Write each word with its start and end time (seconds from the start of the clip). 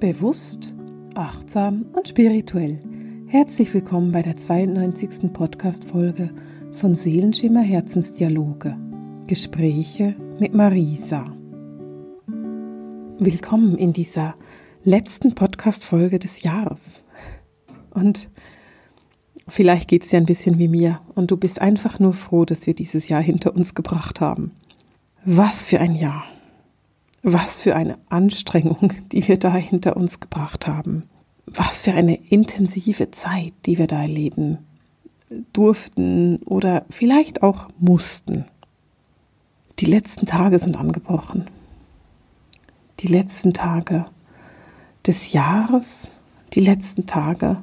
Bewusst, 0.00 0.74
achtsam 1.14 1.86
und 1.94 2.06
spirituell. 2.06 2.78
Herzlich 3.28 3.72
willkommen 3.72 4.12
bei 4.12 4.20
der 4.20 4.36
92. 4.36 5.32
Podcast-Folge 5.32 6.32
von 6.72 6.94
Seelenschimmer 6.94 7.62
Herzensdialoge. 7.62 8.76
Gespräche 9.26 10.14
mit 10.38 10.52
Marisa. 10.52 11.34
Willkommen 13.18 13.78
in 13.78 13.94
dieser 13.94 14.34
letzten 14.84 15.34
Podcast-Folge 15.34 16.18
des 16.18 16.42
Jahres. 16.42 17.02
Und 17.88 18.28
vielleicht 19.48 19.88
geht 19.88 20.02
es 20.02 20.10
dir 20.10 20.18
ein 20.18 20.26
bisschen 20.26 20.58
wie 20.58 20.68
mir 20.68 21.00
und 21.14 21.30
du 21.30 21.38
bist 21.38 21.58
einfach 21.58 21.98
nur 22.00 22.12
froh, 22.12 22.44
dass 22.44 22.66
wir 22.66 22.74
dieses 22.74 23.08
Jahr 23.08 23.22
hinter 23.22 23.56
uns 23.56 23.74
gebracht 23.74 24.20
haben. 24.20 24.52
Was 25.24 25.64
für 25.64 25.80
ein 25.80 25.94
Jahr! 25.94 26.24
Was 27.28 27.58
für 27.58 27.74
eine 27.74 27.98
Anstrengung, 28.08 28.92
die 29.12 29.26
wir 29.26 29.36
da 29.36 29.52
hinter 29.52 29.96
uns 29.96 30.20
gebracht 30.20 30.68
haben. 30.68 31.08
Was 31.46 31.80
für 31.80 31.92
eine 31.92 32.14
intensive 32.14 33.10
Zeit, 33.10 33.52
die 33.66 33.78
wir 33.78 33.88
da 33.88 34.00
erleben 34.00 34.58
durften 35.52 36.36
oder 36.44 36.86
vielleicht 36.88 37.42
auch 37.42 37.66
mussten. 37.80 38.44
Die 39.80 39.86
letzten 39.86 40.26
Tage 40.26 40.60
sind 40.60 40.76
angebrochen. 40.76 41.50
Die 43.00 43.08
letzten 43.08 43.52
Tage 43.52 44.06
des 45.04 45.32
Jahres, 45.32 46.06
die 46.54 46.60
letzten 46.60 47.08
Tage 47.08 47.60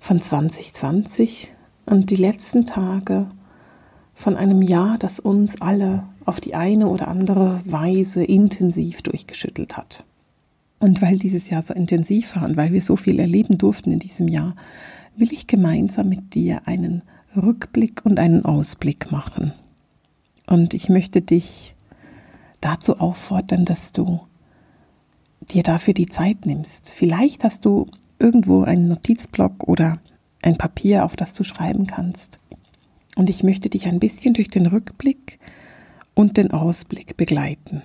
von 0.00 0.20
2020 0.20 1.52
und 1.86 2.10
die 2.10 2.16
letzten 2.16 2.66
Tage 2.66 3.30
von 4.16 4.36
einem 4.36 4.62
Jahr, 4.62 4.98
das 4.98 5.20
uns 5.20 5.60
alle 5.60 6.08
auf 6.24 6.40
die 6.40 6.54
eine 6.54 6.88
oder 6.88 7.08
andere 7.08 7.60
Weise 7.64 8.24
intensiv 8.24 9.02
durchgeschüttelt 9.02 9.76
hat. 9.76 10.04
Und 10.78 11.00
weil 11.02 11.18
dieses 11.18 11.50
Jahr 11.50 11.62
so 11.62 11.74
intensiv 11.74 12.36
war 12.36 12.44
und 12.44 12.56
weil 12.56 12.72
wir 12.72 12.80
so 12.80 12.96
viel 12.96 13.18
erleben 13.18 13.58
durften 13.58 13.92
in 13.92 13.98
diesem 13.98 14.28
Jahr, 14.28 14.54
will 15.16 15.32
ich 15.32 15.46
gemeinsam 15.46 16.08
mit 16.08 16.34
dir 16.34 16.66
einen 16.66 17.02
Rückblick 17.36 18.04
und 18.04 18.18
einen 18.18 18.44
Ausblick 18.44 19.10
machen. 19.10 19.52
Und 20.46 20.74
ich 20.74 20.88
möchte 20.88 21.22
dich 21.22 21.74
dazu 22.60 22.98
auffordern, 22.98 23.64
dass 23.64 23.92
du 23.92 24.20
dir 25.50 25.62
dafür 25.62 25.94
die 25.94 26.06
Zeit 26.06 26.46
nimmst. 26.46 26.90
Vielleicht 26.90 27.44
hast 27.44 27.64
du 27.64 27.86
irgendwo 28.18 28.62
einen 28.62 28.84
Notizblock 28.84 29.68
oder 29.68 30.00
ein 30.42 30.56
Papier, 30.56 31.04
auf 31.04 31.16
das 31.16 31.34
du 31.34 31.44
schreiben 31.44 31.86
kannst. 31.86 32.38
Und 33.16 33.30
ich 33.30 33.42
möchte 33.42 33.68
dich 33.68 33.86
ein 33.86 34.00
bisschen 34.00 34.34
durch 34.34 34.48
den 34.48 34.66
Rückblick 34.66 35.38
und 36.14 36.36
den 36.36 36.50
Ausblick 36.50 37.16
begleiten. 37.16 37.82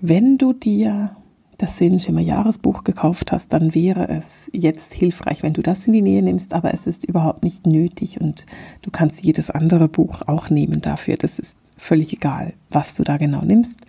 Wenn 0.00 0.38
du 0.38 0.52
dir 0.52 1.16
das 1.58 1.78
Seelenschimmer 1.78 2.20
Jahresbuch 2.20 2.84
gekauft 2.84 3.32
hast, 3.32 3.52
dann 3.52 3.74
wäre 3.74 4.08
es 4.08 4.50
jetzt 4.52 4.92
hilfreich, 4.92 5.42
wenn 5.42 5.54
du 5.54 5.62
das 5.62 5.86
in 5.86 5.94
die 5.94 6.02
Nähe 6.02 6.22
nimmst, 6.22 6.52
aber 6.52 6.74
es 6.74 6.86
ist 6.86 7.04
überhaupt 7.04 7.42
nicht 7.42 7.66
nötig 7.66 8.20
und 8.20 8.44
du 8.82 8.90
kannst 8.90 9.24
jedes 9.24 9.50
andere 9.50 9.88
Buch 9.88 10.22
auch 10.26 10.50
nehmen 10.50 10.82
dafür. 10.82 11.16
Das 11.16 11.38
ist 11.38 11.56
völlig 11.76 12.12
egal, 12.12 12.52
was 12.68 12.94
du 12.94 13.04
da 13.04 13.16
genau 13.16 13.42
nimmst. 13.42 13.80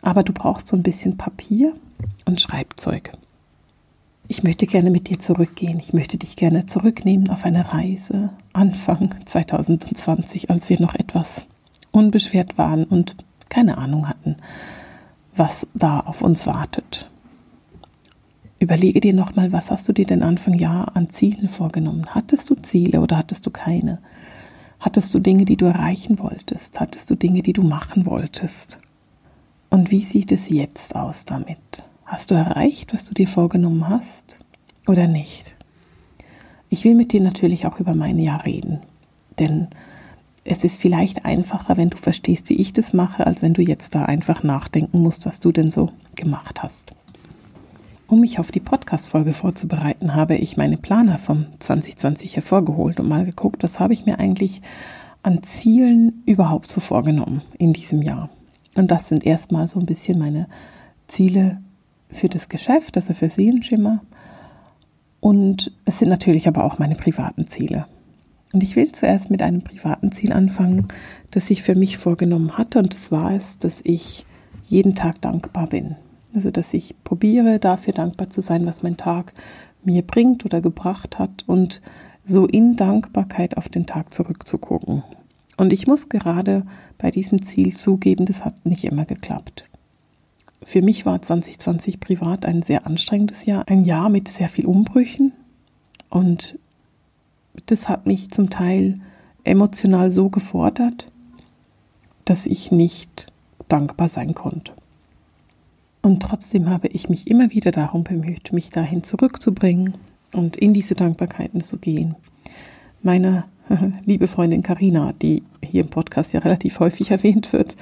Aber 0.00 0.22
du 0.22 0.32
brauchst 0.32 0.68
so 0.68 0.76
ein 0.76 0.82
bisschen 0.82 1.16
Papier 1.16 1.74
und 2.24 2.40
Schreibzeug. 2.40 3.12
Ich 4.28 4.42
möchte 4.42 4.66
gerne 4.66 4.90
mit 4.90 5.08
dir 5.08 5.18
zurückgehen. 5.18 5.78
Ich 5.80 5.92
möchte 5.92 6.16
dich 6.16 6.36
gerne 6.36 6.66
zurücknehmen 6.66 7.30
auf 7.30 7.44
eine 7.44 7.72
Reise 7.72 8.30
Anfang 8.52 9.14
2020, 9.26 10.50
als 10.50 10.68
wir 10.68 10.80
noch 10.80 10.94
etwas 10.94 11.46
unbeschwert 11.92 12.58
waren 12.58 12.84
und 12.84 13.16
keine 13.48 13.78
Ahnung 13.78 14.08
hatten, 14.08 14.36
was 15.36 15.68
da 15.74 16.00
auf 16.00 16.22
uns 16.22 16.46
wartet. 16.46 17.08
Überlege 18.58 19.00
dir 19.00 19.12
nochmal, 19.12 19.52
was 19.52 19.70
hast 19.70 19.88
du 19.88 19.92
dir 19.92 20.06
denn 20.06 20.22
Anfang 20.22 20.54
Jahr 20.54 20.96
an 20.96 21.10
Zielen 21.10 21.48
vorgenommen? 21.48 22.06
Hattest 22.14 22.48
du 22.48 22.54
Ziele 22.54 23.00
oder 23.00 23.18
hattest 23.18 23.44
du 23.46 23.50
keine? 23.50 23.98
Hattest 24.78 25.14
du 25.14 25.18
Dinge, 25.18 25.44
die 25.44 25.56
du 25.56 25.66
erreichen 25.66 26.18
wolltest? 26.18 26.80
Hattest 26.80 27.10
du 27.10 27.14
Dinge, 27.14 27.42
die 27.42 27.52
du 27.52 27.62
machen 27.62 28.06
wolltest? 28.06 28.78
Und 29.68 29.90
wie 29.90 30.00
sieht 30.00 30.32
es 30.32 30.48
jetzt 30.48 30.96
aus 30.96 31.24
damit? 31.24 31.82
Hast 32.04 32.30
du 32.30 32.34
erreicht, 32.34 32.92
was 32.92 33.04
du 33.04 33.14
dir 33.14 33.26
vorgenommen 33.26 33.88
hast 33.88 34.36
oder 34.86 35.06
nicht? 35.06 35.56
Ich 36.68 36.84
will 36.84 36.94
mit 36.94 37.12
dir 37.12 37.20
natürlich 37.20 37.66
auch 37.66 37.80
über 37.80 37.94
mein 37.94 38.18
Jahr 38.18 38.44
reden, 38.44 38.80
denn 39.38 39.68
es 40.44 40.64
ist 40.64 40.80
vielleicht 40.80 41.24
einfacher, 41.24 41.76
wenn 41.76 41.90
du 41.90 41.96
verstehst, 41.96 42.50
wie 42.50 42.60
ich 42.60 42.72
das 42.72 42.92
mache, 42.92 43.26
als 43.26 43.42
wenn 43.42 43.54
du 43.54 43.62
jetzt 43.62 43.94
da 43.94 44.04
einfach 44.04 44.42
nachdenken 44.42 45.00
musst, 45.00 45.24
was 45.24 45.40
du 45.40 45.52
denn 45.52 45.70
so 45.70 45.90
gemacht 46.16 46.62
hast. 46.62 46.92
Um 48.08 48.20
mich 48.20 48.38
auf 48.38 48.50
die 48.50 48.60
Podcast-Folge 48.60 49.32
vorzubereiten, 49.32 50.14
habe 50.14 50.36
ich 50.36 50.56
meine 50.56 50.76
Planer 50.76 51.18
vom 51.18 51.46
2020 51.60 52.36
hervorgeholt 52.36 53.00
und 53.00 53.08
mal 53.08 53.24
geguckt, 53.24 53.62
was 53.62 53.80
habe 53.80 53.94
ich 53.94 54.04
mir 54.04 54.18
eigentlich 54.18 54.60
an 55.22 55.42
Zielen 55.42 56.22
überhaupt 56.26 56.68
so 56.68 56.80
vorgenommen 56.80 57.42
in 57.56 57.72
diesem 57.72 58.02
Jahr. 58.02 58.28
Und 58.74 58.90
das 58.90 59.08
sind 59.08 59.24
erstmal 59.24 59.68
so 59.68 59.78
ein 59.78 59.86
bisschen 59.86 60.18
meine 60.18 60.48
Ziele 61.06 61.62
für 62.10 62.28
das 62.28 62.48
Geschäft, 62.48 62.96
also 62.96 63.14
für 63.14 63.30
Seelenschimmer. 63.30 64.00
Und 65.20 65.72
es 65.84 66.00
sind 66.00 66.08
natürlich 66.08 66.48
aber 66.48 66.64
auch 66.64 66.78
meine 66.78 66.96
privaten 66.96 67.46
Ziele. 67.46 67.86
Und 68.52 68.62
ich 68.62 68.76
will 68.76 68.92
zuerst 68.92 69.30
mit 69.30 69.42
einem 69.42 69.62
privaten 69.62 70.12
Ziel 70.12 70.32
anfangen, 70.32 70.88
das 71.30 71.50
ich 71.50 71.62
für 71.62 71.74
mich 71.74 71.98
vorgenommen 71.98 72.58
hatte. 72.58 72.78
Und 72.78 72.92
das 72.92 73.10
war 73.10 73.32
es, 73.32 73.58
dass 73.58 73.80
ich 73.82 74.26
jeden 74.66 74.94
Tag 74.94 75.20
dankbar 75.20 75.68
bin. 75.68 75.96
Also, 76.34 76.50
dass 76.50 76.72
ich 76.74 76.94
probiere, 77.04 77.58
dafür 77.58 77.92
dankbar 77.92 78.30
zu 78.30 78.42
sein, 78.42 78.66
was 78.66 78.82
mein 78.82 78.96
Tag 78.96 79.32
mir 79.84 80.02
bringt 80.02 80.44
oder 80.44 80.60
gebracht 80.60 81.18
hat 81.18 81.44
und 81.46 81.82
so 82.24 82.46
in 82.46 82.76
Dankbarkeit 82.76 83.56
auf 83.56 83.68
den 83.68 83.86
Tag 83.86 84.12
zurückzugucken. 84.12 85.02
Und 85.56 85.72
ich 85.72 85.86
muss 85.86 86.08
gerade 86.08 86.64
bei 86.98 87.10
diesem 87.10 87.42
Ziel 87.42 87.76
zugeben, 87.76 88.26
das 88.26 88.44
hat 88.44 88.64
nicht 88.64 88.84
immer 88.84 89.04
geklappt. 89.04 89.64
Für 90.62 90.82
mich 90.82 91.04
war 91.04 91.20
2020 91.20 92.00
privat 92.00 92.46
ein 92.46 92.62
sehr 92.62 92.86
anstrengendes 92.86 93.46
Jahr, 93.46 93.68
ein 93.68 93.84
Jahr 93.84 94.08
mit 94.08 94.28
sehr 94.28 94.48
viel 94.48 94.66
Umbrüchen 94.66 95.32
und 96.08 96.58
das 97.66 97.88
hat 97.88 98.06
mich 98.06 98.30
zum 98.30 98.50
Teil 98.50 99.00
emotional 99.44 100.10
so 100.10 100.28
gefordert, 100.28 101.10
dass 102.24 102.46
ich 102.46 102.70
nicht 102.70 103.32
dankbar 103.68 104.08
sein 104.08 104.34
konnte. 104.34 104.72
Und 106.02 106.20
trotzdem 106.22 106.68
habe 106.68 106.88
ich 106.88 107.08
mich 107.08 107.28
immer 107.28 107.50
wieder 107.52 107.70
darum 107.70 108.04
bemüht, 108.04 108.52
mich 108.52 108.70
dahin 108.70 109.02
zurückzubringen 109.02 109.94
und 110.32 110.56
in 110.56 110.74
diese 110.74 110.94
Dankbarkeiten 110.94 111.60
zu 111.60 111.78
gehen. 111.78 112.16
Meine 113.02 113.44
liebe 114.04 114.26
Freundin 114.26 114.62
Karina, 114.62 115.12
die 115.20 115.44
hier 115.62 115.82
im 115.82 115.90
Podcast 115.90 116.32
ja 116.32 116.40
relativ 116.40 116.80
häufig 116.80 117.10
erwähnt 117.10 117.52
wird, 117.52 117.76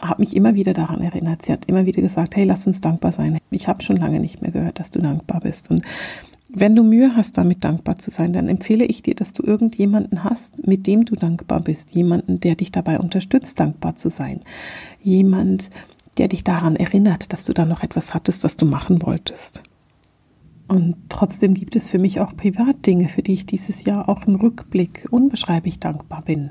hat 0.00 0.18
mich 0.18 0.36
immer 0.36 0.54
wieder 0.54 0.74
daran 0.74 1.00
erinnert. 1.00 1.42
Sie 1.42 1.52
hat 1.52 1.66
immer 1.66 1.86
wieder 1.86 2.02
gesagt, 2.02 2.36
hey, 2.36 2.44
lass 2.44 2.66
uns 2.66 2.80
dankbar 2.80 3.12
sein. 3.12 3.38
Ich 3.50 3.68
habe 3.68 3.82
schon 3.82 3.96
lange 3.96 4.20
nicht 4.20 4.42
mehr 4.42 4.50
gehört, 4.50 4.78
dass 4.78 4.90
du 4.90 5.00
dankbar 5.00 5.40
bist. 5.40 5.70
Und 5.70 5.82
wenn 6.52 6.76
du 6.76 6.84
Mühe 6.84 7.16
hast, 7.16 7.36
damit 7.38 7.64
dankbar 7.64 7.98
zu 7.98 8.10
sein, 8.10 8.32
dann 8.32 8.48
empfehle 8.48 8.84
ich 8.84 9.02
dir, 9.02 9.14
dass 9.14 9.32
du 9.32 9.42
irgendjemanden 9.42 10.22
hast, 10.22 10.66
mit 10.66 10.86
dem 10.86 11.04
du 11.04 11.16
dankbar 11.16 11.60
bist. 11.60 11.92
Jemanden, 11.94 12.38
der 12.38 12.54
dich 12.54 12.70
dabei 12.70 13.00
unterstützt, 13.00 13.58
dankbar 13.58 13.96
zu 13.96 14.10
sein. 14.10 14.40
Jemand, 15.02 15.70
der 16.18 16.28
dich 16.28 16.44
daran 16.44 16.76
erinnert, 16.76 17.32
dass 17.32 17.44
du 17.44 17.52
da 17.52 17.64
noch 17.64 17.82
etwas 17.82 18.14
hattest, 18.14 18.44
was 18.44 18.56
du 18.56 18.64
machen 18.64 19.02
wolltest. 19.02 19.62
Und 20.68 20.96
trotzdem 21.08 21.54
gibt 21.54 21.76
es 21.76 21.88
für 21.88 21.98
mich 21.98 22.20
auch 22.20 22.36
Privatdinge, 22.36 23.08
für 23.08 23.22
die 23.22 23.34
ich 23.34 23.46
dieses 23.46 23.84
Jahr 23.84 24.08
auch 24.08 24.26
im 24.26 24.36
Rückblick 24.36 25.06
unbeschreiblich 25.10 25.78
dankbar 25.80 26.22
bin. 26.22 26.50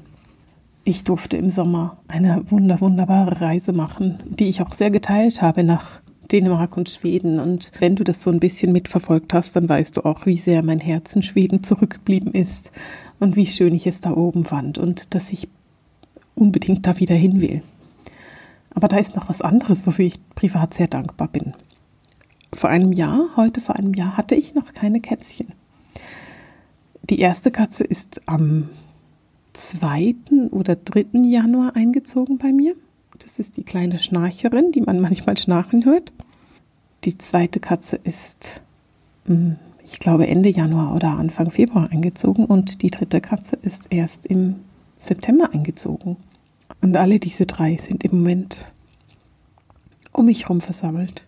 Ich 0.84 1.04
durfte 1.04 1.36
im 1.36 1.50
Sommer 1.50 1.98
eine 2.08 2.50
wunder, 2.52 2.80
wunderbare 2.80 3.42
Reise 3.42 3.74
machen, 3.74 4.20
die 4.30 4.48
ich 4.50 4.62
auch 4.62 4.74
sehr 4.74 4.92
geteilt 4.92 5.42
habe 5.42 5.64
nach 5.64 6.02
Dänemark 6.32 6.78
und 6.78 6.90
Schweden. 6.90 7.40
Und 7.40 7.72
wenn 7.80 7.96
du 7.96 8.04
das 8.04 8.22
so 8.22 8.30
ein 8.30 8.40
bisschen 8.40 8.72
mitverfolgt 8.72 9.34
hast, 9.34 9.56
dann 9.56 9.70
weißt 9.70 9.98
du 9.98 10.06
auch, 10.06 10.26
wie 10.26 10.38
sehr 10.38 10.64
mein 10.64 10.80
Herz 10.80 11.16
in 11.16 11.24
Schweden 11.24 11.64
zurückgeblieben 11.64 12.34
ist 12.34 12.72
und 13.20 13.36
wie 13.36 13.46
schön 13.46 13.74
ich 13.74 13.88
es 13.88 14.02
da 14.02 14.12
oben 14.12 14.44
fand 14.44 14.78
und 14.78 15.14
dass 15.16 15.32
ich 15.32 15.48
unbedingt 16.36 16.86
da 16.86 17.00
wieder 17.00 17.16
hin 17.16 17.42
will. 17.42 17.62
Aber 18.74 18.88
da 18.88 18.98
ist 18.98 19.16
noch 19.16 19.30
was 19.30 19.42
anderes, 19.42 19.88
wofür 19.88 20.06
ich 20.06 20.20
privat 20.36 20.74
sehr 20.74 20.88
dankbar 20.88 21.30
bin. 21.30 21.54
Vor 22.54 22.70
einem 22.70 22.92
Jahr, 22.92 23.30
heute 23.38 23.62
vor 23.62 23.76
einem 23.76 23.94
Jahr, 23.94 24.18
hatte 24.18 24.36
ich 24.36 24.54
noch 24.54 24.74
keine 24.74 25.00
Kätzchen. 25.00 25.48
Die 27.10 27.20
erste 27.20 27.52
Katze 27.52 27.84
ist 27.84 28.28
am 28.28 28.70
2. 29.54 30.16
oder 30.52 30.76
3. 30.76 31.22
Januar 31.26 31.76
eingezogen 31.76 32.38
bei 32.38 32.52
mir. 32.52 32.76
Das 33.20 33.40
ist 33.40 33.58
die 33.58 33.64
kleine 33.64 34.00
Schnarcherin, 34.00 34.72
die 34.72 34.82
man 34.82 35.00
manchmal 35.02 35.38
schnarchen 35.38 35.86
hört. 35.86 36.12
Die 37.04 37.18
zweite 37.18 37.60
Katze 37.60 37.98
ist, 38.04 38.62
hm, 39.26 39.58
ich 39.84 40.00
glaube, 40.00 40.28
Ende 40.28 40.50
Januar 40.50 40.96
oder 40.96 41.12
Anfang 41.18 41.52
Februar 41.52 41.92
eingezogen 41.92 42.46
und 42.46 42.82
die 42.82 42.90
dritte 42.90 43.22
Katze 43.22 43.56
ist 43.62 43.88
erst 43.92 44.26
im 44.26 44.56
September 44.98 45.52
eingezogen. 45.54 46.18
Und 46.82 46.98
alle 46.98 47.20
diese 47.20 47.46
drei 47.46 47.78
sind 47.78 48.04
im 48.04 48.18
Moment 48.18 48.66
um 50.12 50.26
mich 50.26 50.44
herum 50.44 50.62
versammelt. 50.62 51.24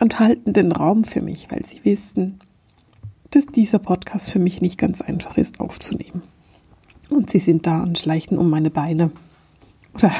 und 0.00 0.18
halten 0.18 0.52
den 0.52 0.72
Raum 0.72 1.04
für 1.04 1.20
mich, 1.20 1.48
weil 1.50 1.64
sie 1.64 1.84
wissen, 1.84 2.40
dass 3.30 3.46
dieser 3.46 3.78
Podcast 3.78 4.28
für 4.30 4.40
mich 4.40 4.60
nicht 4.60 4.76
ganz 4.76 5.00
einfach 5.00 5.36
ist 5.38 5.60
aufzunehmen. 5.60 6.22
Und 7.08 7.30
sie 7.30 7.38
sind 7.38 7.66
da 7.66 7.82
und 7.82 7.98
schleichen 7.98 8.36
um 8.36 8.50
meine 8.50 8.70
Beine 8.70 9.10
oder 9.94 10.12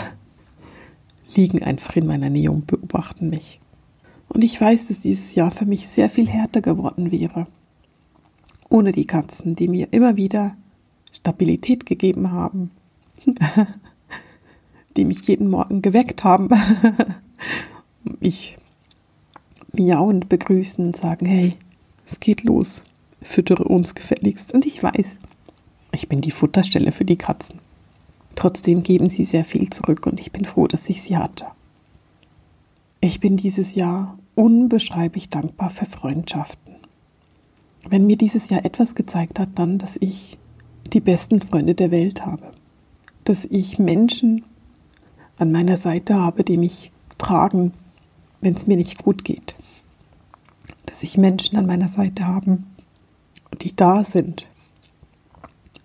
liegen 1.37 1.63
einfach 1.63 1.97
in 1.97 2.07
meiner 2.07 2.31
Nähe 2.31 2.51
und 2.51 2.67
beobachten 2.67 3.31
mich. 3.31 3.61
Und 4.29 4.45
ich 4.45 4.59
weiß, 4.61 4.89
dass 4.89 5.01
dieses 5.01 5.35
Jahr 5.35 5.51
für 5.51 5.67
mich 5.67 5.89
sehr 5.89 6.09
viel 6.09 6.29
härter 6.29 6.63
geworden 6.63 7.13
wäre. 7.13 7.47
Ohne 8.69 8.93
die 8.93 9.07
Katzen, 9.07 9.55
die 9.55 9.69
mir 9.69 9.89
immer 9.91 10.17
wieder 10.17 10.57
Stabilität 11.13 11.85
gegeben 11.85 12.31
haben, 12.31 12.71
die 14.97 15.05
mich 15.05 15.27
jeden 15.29 15.51
Morgen 15.51 15.83
geweckt 15.83 16.25
haben, 16.25 16.49
mich 18.21 18.57
miauend 19.73 20.29
begrüßen 20.29 20.87
und 20.87 20.97
sagen, 20.97 21.27
hey, 21.27 21.57
es 22.07 22.21
geht 22.21 22.45
los, 22.45 22.85
füttere 23.21 23.65
uns 23.65 23.95
gefälligst. 23.95 24.55
Und 24.55 24.67
ich 24.67 24.83
weiß, 24.83 25.19
ich 25.93 26.09
bin 26.09 26.21
die 26.21 26.31
Futterstelle 26.31 26.93
für 26.93 27.05
die 27.05 27.17
Katzen. 27.17 27.59
Trotzdem 28.35 28.83
geben 28.83 29.11
sie 29.11 29.25
sehr 29.25 29.45
viel 29.45 29.71
zurück 29.71 30.07
und 30.07 30.21
ich 30.21 30.33
bin 30.33 30.45
froh, 30.45 30.67
dass 30.67 30.89
ich 30.89 31.03
sie 31.03 31.17
hatte. 31.17 31.47
Ich 33.01 33.21
bin 33.21 33.37
dieses 33.37 33.75
Jahr 33.75 34.19
unbeschreiblich 34.35 35.29
dankbar 35.29 35.71
für 35.71 35.87
Freundschaften. 35.87 36.77
Wenn 37.89 38.07
mir 38.07 38.17
dieses 38.17 38.49
Jahr 38.49 38.65
etwas 38.65 38.95
gezeigt 38.95 39.39
hat, 39.39 39.51
dann, 39.57 39.79
dass 39.79 39.97
ich 40.01 40.39
die 40.93 41.01
besten 41.01 41.41
Freunde 41.43 41.75
der 41.75 41.91
Welt 41.91 42.25
habe. 42.25 42.53
Dass 43.25 43.45
ich 43.45 43.79
Menschen 43.79 44.45
an 45.37 45.53
meiner 45.53 45.77
Seite 45.77 46.15
habe, 46.15 46.45
die 46.45 46.57
mich 46.57 46.93
tragen, 47.19 47.73
wenn 48.41 48.55
es 48.55 48.67
mir 48.67 48.77
nicht 48.77 49.03
gut 49.03 49.25
geht. 49.25 49.57
Dass 50.87 51.03
ich 51.03 51.19
Menschen 51.19 51.57
an 51.57 51.67
meiner 51.67 51.89
Seite 51.89 52.27
habe, 52.27 52.59
die 53.61 53.75
da 53.75 54.05
sind 54.05 54.47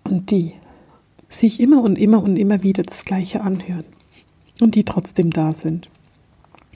und 0.04 0.30
die 0.30 0.54
sich 1.28 1.60
immer 1.60 1.82
und 1.82 1.98
immer 1.98 2.22
und 2.22 2.36
immer 2.36 2.62
wieder 2.62 2.82
das 2.82 3.04
Gleiche 3.04 3.42
anhören 3.42 3.84
und 4.60 4.74
die 4.74 4.84
trotzdem 4.84 5.30
da 5.30 5.52
sind 5.52 5.90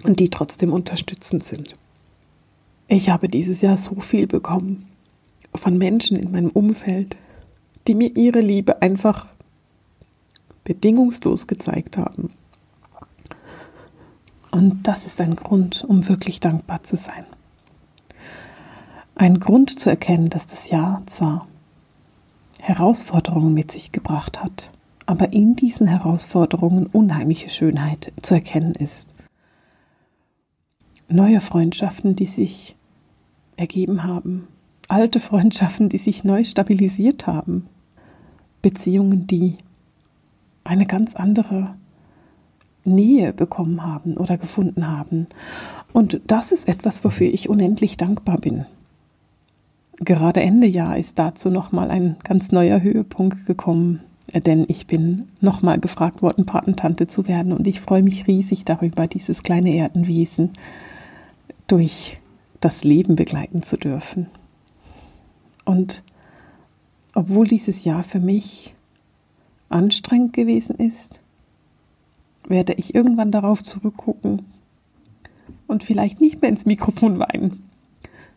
und 0.05 0.21
die 0.21 0.29
trotzdem 0.29 0.73
unterstützend 0.73 1.45
sind. 1.45 1.77
Ich 2.89 3.09
habe 3.09 3.29
dieses 3.29 3.63
Jahr 3.63 3.77
so 3.77 4.01
viel 4.01 4.27
bekommen 4.27 4.87
von 5.55 5.79
Menschen 5.79 6.17
in 6.17 6.31
meinem 6.31 6.51
Umfeld, 6.51 7.17
die 7.87 7.95
mir 7.95 8.17
ihre 8.17 8.41
Liebe 8.41 8.83
einfach 8.83 9.27
bedingungslos 10.65 11.47
gezeigt 11.47 11.97
haben. 11.97 12.31
Und 14.51 14.87
das 14.87 15.07
ist 15.07 15.21
ein 15.21 15.35
Grund, 15.35 15.85
um 15.85 16.09
wirklich 16.09 16.39
dankbar 16.41 16.83
zu 16.83 16.97
sein. 16.97 17.25
Ein 19.15 19.41
Grund 19.41 19.81
zu 19.81 19.91
erkennen, 19.91 20.29
dass 20.29 20.47
das 20.47 20.71
Jahr 20.71 21.03
zwar 21.07 21.49
Herausforderungen 22.64 23.53
mit 23.55 23.73
sich 23.73 23.91
gebracht 23.91 24.41
hat, 24.41 24.70
aber 25.05 25.32
in 25.32 25.56
diesen 25.56 25.88
Herausforderungen 25.88 26.87
unheimliche 26.87 27.49
Schönheit 27.49 28.12
zu 28.23 28.35
erkennen 28.35 28.76
ist. 28.76 29.09
Neue 31.09 31.41
Freundschaften, 31.41 32.14
die 32.14 32.26
sich 32.26 32.76
ergeben 33.56 34.05
haben, 34.05 34.47
alte 34.87 35.19
Freundschaften, 35.19 35.88
die 35.88 35.99
sich 35.99 36.23
neu 36.23 36.44
stabilisiert 36.44 37.26
haben, 37.26 37.67
Beziehungen, 38.62 39.26
die 39.26 39.56
eine 40.62 40.87
ganz 40.87 41.17
andere 41.17 41.75
Nähe 42.85 43.32
bekommen 43.32 43.82
haben 43.82 44.17
oder 44.17 44.38
gefunden 44.38 44.87
haben. 44.87 45.26
Und 45.93 46.20
das 46.29 46.53
ist 46.53 46.69
etwas, 46.69 47.03
wofür 47.03 47.26
ich 47.26 47.49
unendlich 47.49 47.97
dankbar 47.97 48.38
bin. 48.38 48.67
Gerade 50.05 50.43
Ende 50.43 50.67
Jahr 50.67 50.99
ist 50.99 51.21
dazu 51.21 51.49
nochmal 51.49 51.89
ein 51.93 52.17
ganz 52.25 52.51
neuer 52.51 52.83
Höhepunkt 52.83 53.47
gekommen, 53.47 54.01
denn 54.35 54.65
ich 54.67 54.89
bin 54.89 55.29
nochmal 55.41 55.79
gefragt 55.79 56.23
worden, 56.23 56.45
Patentante 56.45 57.07
zu 57.07 57.29
werden 57.29 57.53
und 57.53 57.69
ich 57.69 57.81
freue 57.81 58.03
mich 58.03 58.27
riesig 58.27 58.65
darüber, 58.65 59.07
dieses 59.07 59.45
kleine 59.45 59.77
Erdenwesen 59.77 60.55
durch 61.69 62.19
das 62.59 62.83
Leben 62.83 63.15
begleiten 63.15 63.63
zu 63.63 63.77
dürfen. 63.77 64.27
Und 65.65 66.03
obwohl 67.15 67.47
dieses 67.47 67.85
Jahr 67.85 68.03
für 68.03 68.19
mich 68.19 68.75
anstrengend 69.69 70.33
gewesen 70.33 70.75
ist, 70.79 71.21
werde 72.49 72.73
ich 72.73 72.93
irgendwann 72.93 73.31
darauf 73.31 73.63
zurückgucken 73.63 74.47
und 75.69 75.85
vielleicht 75.85 76.21
nicht 76.21 76.41
mehr 76.41 76.51
ins 76.51 76.67
Mikrofon 76.67 77.21
weinen, 77.21 77.72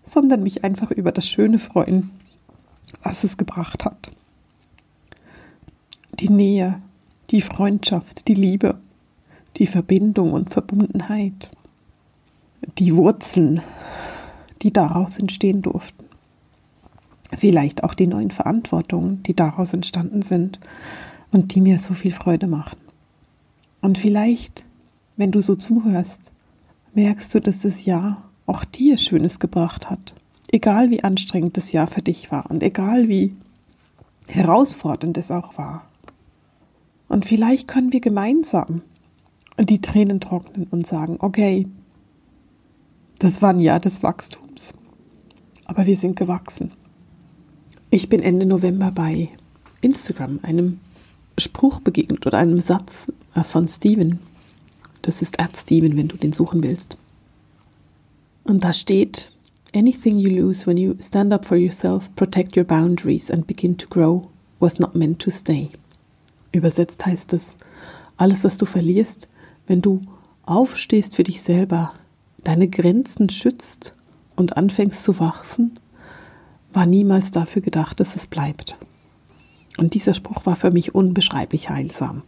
sondern 0.06 0.44
mich 0.44 0.64
einfach 0.64 0.92
über 0.92 1.12
das 1.12 1.28
Schöne 1.28 1.60
freuen, 1.60 2.12
was 3.04 3.24
es 3.24 3.38
gebracht 3.38 3.84
hat. 3.84 4.12
Die 6.20 6.30
Nähe, 6.30 6.82
die 7.32 7.42
Freundschaft, 7.42 8.28
die 8.28 8.36
Liebe, 8.36 8.78
die 9.58 9.68
Verbindung 9.68 10.34
und 10.34 10.54
Verbundenheit, 10.54 11.52
die 12.78 12.96
Wurzeln, 12.96 13.62
die 14.62 14.72
daraus 14.72 15.18
entstehen 15.18 15.62
durften. 15.62 16.06
Vielleicht 17.36 17.84
auch 17.84 17.94
die 17.94 18.08
neuen 18.08 18.32
Verantwortungen, 18.32 19.24
die 19.24 19.36
daraus 19.36 19.74
entstanden 19.74 20.22
sind 20.22 20.60
und 21.32 21.54
die 21.54 21.62
mir 21.62 21.80
so 21.80 21.94
viel 21.94 22.14
Freude 22.14 22.48
machen. 22.48 22.78
Und 23.82 23.98
vielleicht, 23.98 24.64
wenn 25.18 25.32
du 25.32 25.42
so 25.42 25.56
zuhörst, 25.56 26.22
merkst 26.94 27.34
du, 27.36 27.42
dass 27.42 27.62
das 27.62 27.86
Jahr 27.86 28.25
auch 28.46 28.64
dir 28.64 28.98
Schönes 28.98 29.40
gebracht 29.40 29.90
hat. 29.90 30.16
Egal 30.52 30.90
wie 30.90 31.04
anstrengend 31.04 31.58
das 31.58 31.72
Jahr 31.72 31.88
für 31.88 32.02
dich 32.02 32.32
war 32.32 32.50
und 32.50 32.64
egal 32.64 33.10
wie 33.10 33.36
herausfordernd 34.28 35.18
es 35.18 35.32
auch 35.32 35.58
war. 35.58 35.88
Und 37.08 37.26
vielleicht 37.26 37.68
können 37.68 37.94
wir 37.94 38.02
gemeinsam 38.02 38.82
die 39.58 39.82
Tränen 39.82 40.20
trocknen 40.20 40.68
und 40.70 40.88
sagen, 40.88 41.18
okay, 41.20 41.68
das 43.20 43.42
war 43.42 43.52
ein 43.52 43.60
Jahr 43.60 43.80
des 43.80 44.04
Wachstums, 44.04 44.74
aber 45.66 45.86
wir 45.86 45.96
sind 45.96 46.16
gewachsen. 46.16 46.72
Ich 47.90 48.10
bin 48.10 48.22
Ende 48.22 48.46
November 48.46 48.92
bei 48.92 49.30
Instagram 49.82 50.40
einem 50.44 50.80
Spruch 51.38 51.80
begegnet 51.80 52.26
oder 52.26 52.38
einem 52.38 52.60
Satz 52.60 53.12
von 53.44 53.68
Steven. 53.68 54.20
Das 55.02 55.22
ist 55.22 55.40
Ad 55.40 55.56
Steven, 55.56 55.96
wenn 55.96 56.08
du 56.08 56.18
den 56.18 56.34
suchen 56.34 56.64
willst. 56.64 56.98
Und 58.46 58.64
da 58.64 58.72
steht, 58.72 59.32
Anything 59.76 60.20
you 60.20 60.30
lose 60.30 60.66
when 60.66 60.78
you 60.78 60.96
stand 61.02 61.34
up 61.34 61.44
for 61.44 61.58
yourself, 61.58 62.10
protect 62.16 62.56
your 62.56 62.64
boundaries 62.64 63.30
and 63.30 63.46
begin 63.46 63.78
to 63.78 63.88
grow 63.90 64.30
was 64.58 64.80
not 64.80 64.96
meant 64.96 65.20
to 65.20 65.30
stay. 65.30 65.70
Übersetzt 66.54 67.06
heißt 67.06 67.34
es, 67.34 67.58
alles, 68.16 68.46
was 68.46 68.58
du 68.58 68.66
verlierst, 68.66 69.28
wenn 69.68 69.82
du 69.82 70.02
aufstehst 70.46 71.18
für 71.18 71.26
dich 71.26 71.42
selber, 71.42 71.92
deine 72.46 72.70
Grenzen 72.70 73.30
schützt 73.30 73.94
und 74.38 74.56
anfängst 74.56 75.04
zu 75.04 75.20
wachsen, 75.20 75.78
war 76.72 76.86
niemals 76.86 77.32
dafür 77.32 77.62
gedacht, 77.62 78.00
dass 78.00 78.16
es 78.16 78.28
bleibt. 78.28 78.78
Und 79.78 79.94
dieser 79.94 80.14
Spruch 80.14 80.46
war 80.46 80.56
für 80.56 80.72
mich 80.72 80.96
unbeschreiblich 80.96 81.70
heilsam. 81.70 82.24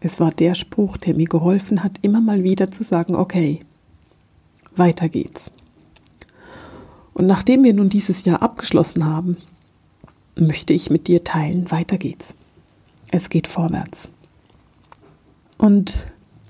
Es 0.00 0.18
war 0.18 0.32
der 0.32 0.56
Spruch, 0.56 0.96
der 0.96 1.14
mir 1.14 1.28
geholfen 1.28 1.84
hat, 1.84 1.98
immer 2.02 2.20
mal 2.20 2.42
wieder 2.42 2.72
zu 2.72 2.82
sagen, 2.82 3.14
okay, 3.14 3.60
weiter 4.76 5.08
geht's. 5.08 5.52
Und 7.12 7.26
nachdem 7.26 7.62
wir 7.64 7.74
nun 7.74 7.88
dieses 7.88 8.24
Jahr 8.24 8.42
abgeschlossen 8.42 9.04
haben, 9.04 9.36
möchte 10.36 10.72
ich 10.72 10.90
mit 10.90 11.06
dir 11.06 11.22
teilen, 11.24 11.70
weiter 11.70 11.96
geht's. 11.96 12.34
Es 13.10 13.30
geht 13.30 13.46
vorwärts. 13.46 14.10
Und 15.58 16.04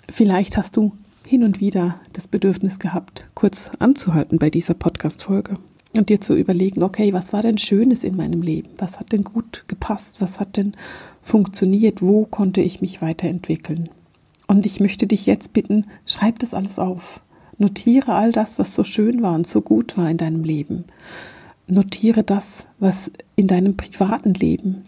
vielleicht 0.09 0.57
hast 0.57 0.77
du 0.77 0.93
hin 1.27 1.45
und 1.45 1.61
wieder 1.61 2.01
das 2.13 2.29
Bedürfnis 2.29 2.79
gehabt, 2.79 3.27
kurz 3.35 3.71
anzuhalten 3.79 4.39
bei 4.39 4.51
dieser 4.51 4.75
Podcast-Folge 4.75 5.59
und 5.97 6.09
dir 6.09 6.21
zu 6.21 6.35
überlegen, 6.35 6.83
okay, 6.83 7.13
was 7.13 7.33
war 7.33 7.43
denn 7.43 7.59
Schönes 7.59 8.05
in 8.05 8.17
meinem 8.17 8.43
Leben? 8.43 8.71
Was 8.79 8.99
hat 8.99 9.13
denn 9.13 9.25
gut 9.25 9.65
gepasst? 9.69 10.21
Was 10.21 10.41
hat 10.41 10.57
denn 10.57 10.75
funktioniert? 11.23 12.03
Wo 12.03 12.25
konnte 12.25 12.61
ich 12.61 12.81
mich 12.81 13.01
weiterentwickeln? 13.01 13.91
Und 14.47 14.67
ich 14.67 14.81
möchte 14.81 15.07
dich 15.07 15.27
jetzt 15.27 15.53
bitten, 15.53 15.87
schreib 16.05 16.39
das 16.41 16.53
alles 16.53 16.79
auf. 16.79 17.21
Notiere 17.65 18.13
all 18.13 18.31
das, 18.31 18.59
was 18.59 18.75
so 18.75 18.85
schön 18.85 19.23
war 19.23 19.35
und 19.35 19.47
so 19.47 19.63
gut 19.63 19.97
war 19.97 20.11
in 20.11 20.19
deinem 20.19 20.45
Leben. 20.45 20.85
Notiere 21.67 22.23
das, 22.23 22.67
was 22.79 23.11
in 23.37 23.47
deinem 23.47 23.75
privaten 23.75 24.35
Leben 24.35 24.85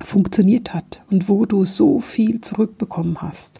funktioniert 0.00 0.72
hat 0.72 1.02
und 1.10 1.28
wo 1.28 1.46
du 1.46 1.64
so 1.64 1.98
viel 1.98 2.40
zurückbekommen 2.42 3.20
hast, 3.20 3.58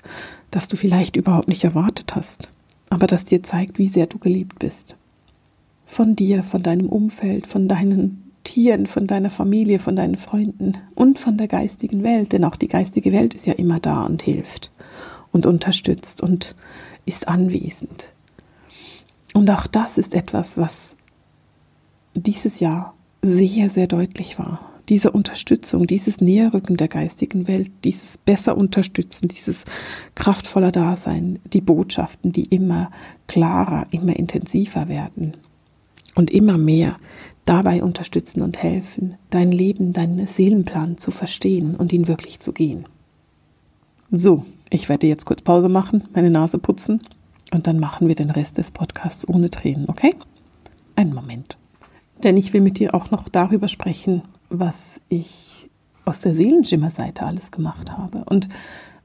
dass 0.52 0.68
du 0.68 0.76
vielleicht 0.76 1.16
überhaupt 1.16 1.48
nicht 1.48 1.64
erwartet 1.64 2.14
hast, 2.14 2.50
aber 2.88 3.08
das 3.08 3.24
dir 3.24 3.42
zeigt, 3.42 3.78
wie 3.78 3.88
sehr 3.88 4.06
du 4.06 4.18
geliebt 4.18 4.60
bist 4.60 4.96
von 5.84 6.14
dir, 6.14 6.44
von 6.44 6.62
deinem 6.62 6.88
Umfeld, 6.88 7.48
von 7.48 7.66
deinen 7.66 8.30
Tieren, 8.44 8.86
von 8.86 9.08
deiner 9.08 9.30
Familie, 9.30 9.80
von 9.80 9.96
deinen 9.96 10.16
Freunden 10.16 10.74
und 10.94 11.18
von 11.18 11.36
der 11.36 11.48
geistigen 11.48 12.04
Welt, 12.04 12.30
denn 12.30 12.44
auch 12.44 12.54
die 12.54 12.68
geistige 12.68 13.12
Welt 13.12 13.34
ist 13.34 13.48
ja 13.48 13.54
immer 13.54 13.80
da 13.80 14.04
und 14.04 14.22
hilft 14.22 14.70
und 15.32 15.46
unterstützt 15.46 16.22
und 16.22 16.54
ist 17.06 17.26
anwesend. 17.26 18.12
Und 19.34 19.50
auch 19.50 19.66
das 19.66 19.98
ist 19.98 20.14
etwas, 20.14 20.58
was 20.58 20.96
dieses 22.14 22.60
Jahr 22.60 22.94
sehr, 23.22 23.70
sehr 23.70 23.86
deutlich 23.86 24.38
war. 24.38 24.60
Diese 24.88 25.12
Unterstützung, 25.12 25.86
dieses 25.86 26.20
Näherrücken 26.20 26.76
der 26.76 26.88
geistigen 26.88 27.46
Welt, 27.46 27.70
dieses 27.84 28.18
besser 28.18 28.56
Unterstützen, 28.56 29.28
dieses 29.28 29.64
kraftvoller 30.16 30.72
Dasein, 30.72 31.38
die 31.52 31.60
Botschaften, 31.60 32.32
die 32.32 32.44
immer 32.44 32.90
klarer, 33.28 33.86
immer 33.92 34.16
intensiver 34.16 34.88
werden 34.88 35.36
und 36.16 36.32
immer 36.32 36.58
mehr 36.58 36.96
dabei 37.44 37.84
unterstützen 37.84 38.42
und 38.42 38.60
helfen, 38.60 39.14
dein 39.30 39.52
Leben, 39.52 39.92
deinen 39.92 40.26
Seelenplan 40.26 40.98
zu 40.98 41.12
verstehen 41.12 41.76
und 41.76 41.92
ihn 41.92 42.08
wirklich 42.08 42.40
zu 42.40 42.52
gehen. 42.52 42.86
So, 44.10 44.44
ich 44.70 44.88
werde 44.88 45.06
jetzt 45.06 45.24
kurz 45.24 45.42
Pause 45.42 45.68
machen, 45.68 46.08
meine 46.12 46.30
Nase 46.30 46.58
putzen 46.58 47.00
und 47.50 47.66
dann 47.66 47.78
machen 47.78 48.08
wir 48.08 48.14
den 48.14 48.30
Rest 48.30 48.58
des 48.58 48.70
Podcasts 48.70 49.28
ohne 49.28 49.50
Tränen, 49.50 49.88
okay? 49.88 50.14
Einen 50.96 51.14
Moment. 51.14 51.56
Denn 52.22 52.36
ich 52.36 52.52
will 52.52 52.60
mit 52.60 52.78
dir 52.78 52.94
auch 52.94 53.10
noch 53.10 53.28
darüber 53.28 53.68
sprechen, 53.68 54.22
was 54.50 55.00
ich 55.08 55.68
aus 56.04 56.20
der 56.20 56.34
Seelenschimmer-Seite 56.34 57.24
alles 57.24 57.50
gemacht 57.50 57.92
habe. 57.92 58.24
Und 58.24 58.48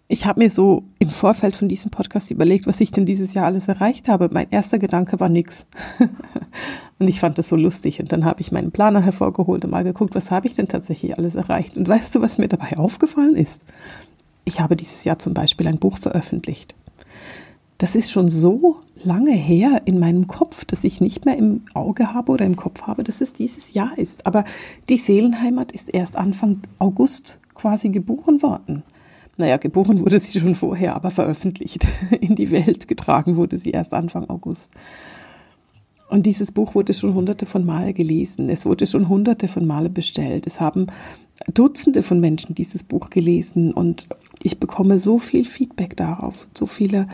ich 0.07 0.25
habe 0.25 0.41
mir 0.41 0.51
so 0.51 0.83
im 0.99 1.09
Vorfeld 1.09 1.55
von 1.55 1.67
diesem 1.67 1.89
Podcast 1.89 2.29
überlegt, 2.29 2.67
was 2.67 2.81
ich 2.81 2.91
denn 2.91 3.05
dieses 3.05 3.33
Jahr 3.33 3.45
alles 3.45 3.67
erreicht 3.67 4.07
habe. 4.07 4.29
Mein 4.31 4.49
erster 4.51 4.77
Gedanke 4.77 5.19
war 5.19 5.29
nix. 5.29 5.65
und 6.99 7.07
ich 7.07 7.19
fand 7.19 7.37
das 7.37 7.49
so 7.49 7.55
lustig. 7.55 7.99
Und 7.99 8.11
dann 8.11 8.25
habe 8.25 8.41
ich 8.41 8.51
meinen 8.51 8.71
Planer 8.71 9.01
hervorgeholt 9.01 9.65
und 9.65 9.71
mal 9.71 9.83
geguckt, 9.83 10.13
was 10.13 10.29
habe 10.29 10.47
ich 10.47 10.55
denn 10.55 10.67
tatsächlich 10.67 11.17
alles 11.17 11.35
erreicht. 11.35 11.75
Und 11.75 11.87
weißt 11.87 12.13
du, 12.13 12.21
was 12.21 12.37
mir 12.37 12.47
dabei 12.47 12.77
aufgefallen 12.77 13.35
ist? 13.35 13.63
Ich 14.43 14.59
habe 14.59 14.75
dieses 14.75 15.03
Jahr 15.05 15.17
zum 15.17 15.33
Beispiel 15.33 15.67
ein 15.67 15.79
Buch 15.79 15.97
veröffentlicht. 15.97 16.75
Das 17.77 17.95
ist 17.95 18.11
schon 18.11 18.29
so 18.29 18.77
lange 19.03 19.33
her 19.33 19.81
in 19.85 19.99
meinem 19.99 20.27
Kopf, 20.27 20.63
dass 20.65 20.83
ich 20.83 21.01
nicht 21.01 21.25
mehr 21.25 21.37
im 21.37 21.63
Auge 21.73 22.13
habe 22.13 22.31
oder 22.31 22.45
im 22.45 22.55
Kopf 22.55 22.83
habe, 22.83 23.03
dass 23.03 23.21
es 23.21 23.33
dieses 23.33 23.73
Jahr 23.73 23.97
ist. 23.97 24.25
Aber 24.25 24.45
die 24.87 24.97
Seelenheimat 24.97 25.71
ist 25.71 25.93
erst 25.93 26.15
Anfang 26.15 26.61
August 26.79 27.37
quasi 27.53 27.89
geboren 27.89 28.41
worden. 28.41 28.83
Naja, 29.37 29.57
geboren 29.57 29.99
wurde 29.99 30.19
sie 30.19 30.39
schon 30.39 30.55
vorher, 30.55 30.95
aber 30.95 31.11
veröffentlicht, 31.11 31.85
in 32.21 32.35
die 32.35 32.51
Welt 32.51 32.87
getragen 32.87 33.35
wurde 33.35 33.57
sie 33.57 33.71
erst 33.71 33.93
Anfang 33.93 34.29
August. 34.29 34.71
Und 36.09 36.25
dieses 36.25 36.51
Buch 36.51 36.75
wurde 36.75 36.93
schon 36.93 37.13
hunderte 37.13 37.45
von 37.45 37.65
Male 37.65 37.93
gelesen. 37.93 38.47
Es 38.47 38.65
wurde 38.65 38.87
schon 38.87 39.09
hunderte 39.09 39.47
von 39.47 39.65
Male 39.65 39.89
bestellt. 39.89 40.47
Es 40.47 40.61
haben 40.61 40.87
Dutzende 41.53 42.03
von 42.03 42.19
Menschen 42.19 42.55
dieses 42.55 42.83
Buch 42.83 43.09
gelesen 43.09 43.73
und 43.73 44.07
ich 44.41 44.59
bekomme 44.59 44.99
so 44.99 45.19
viel 45.19 45.43
Feedback 45.43 45.97
darauf, 45.97 46.47
so 46.53 46.65
viele 46.65 47.07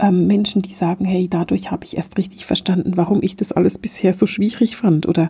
ähm, 0.00 0.26
Menschen, 0.26 0.62
die 0.62 0.72
sagen, 0.72 1.04
hey, 1.04 1.28
dadurch 1.28 1.70
habe 1.70 1.84
ich 1.84 1.96
erst 1.96 2.18
richtig 2.18 2.46
verstanden, 2.46 2.96
warum 2.96 3.22
ich 3.22 3.36
das 3.36 3.52
alles 3.52 3.78
bisher 3.78 4.14
so 4.14 4.26
schwierig 4.26 4.76
fand 4.76 5.06
oder 5.06 5.28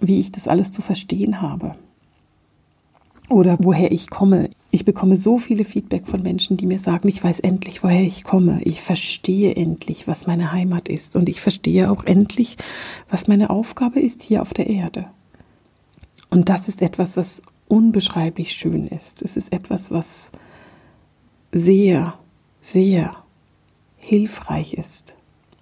wie 0.00 0.18
ich 0.20 0.32
das 0.32 0.48
alles 0.48 0.72
zu 0.72 0.82
verstehen 0.82 1.42
habe 1.42 1.74
oder 3.28 3.58
woher 3.60 3.92
ich 3.92 4.10
komme. 4.10 4.50
Ich 4.70 4.84
bekomme 4.84 5.16
so 5.16 5.38
viele 5.38 5.64
Feedback 5.64 6.06
von 6.06 6.22
Menschen, 6.22 6.56
die 6.56 6.66
mir 6.66 6.78
sagen, 6.78 7.08
ich 7.08 7.22
weiß 7.22 7.40
endlich, 7.40 7.82
woher 7.82 8.02
ich 8.02 8.24
komme. 8.24 8.60
Ich 8.62 8.80
verstehe 8.80 9.54
endlich, 9.54 10.06
was 10.06 10.26
meine 10.26 10.52
Heimat 10.52 10.88
ist. 10.88 11.16
Und 11.16 11.28
ich 11.28 11.40
verstehe 11.40 11.90
auch 11.90 12.04
endlich, 12.04 12.56
was 13.08 13.28
meine 13.28 13.50
Aufgabe 13.50 14.00
ist 14.00 14.22
hier 14.22 14.42
auf 14.42 14.52
der 14.54 14.68
Erde. 14.68 15.06
Und 16.30 16.48
das 16.48 16.68
ist 16.68 16.82
etwas, 16.82 17.16
was 17.16 17.42
unbeschreiblich 17.66 18.52
schön 18.52 18.86
ist. 18.86 19.22
Es 19.22 19.36
ist 19.36 19.52
etwas, 19.52 19.90
was 19.90 20.32
sehr, 21.50 22.14
sehr 22.60 23.16
hilfreich 24.08 24.74
ist. 24.74 25.14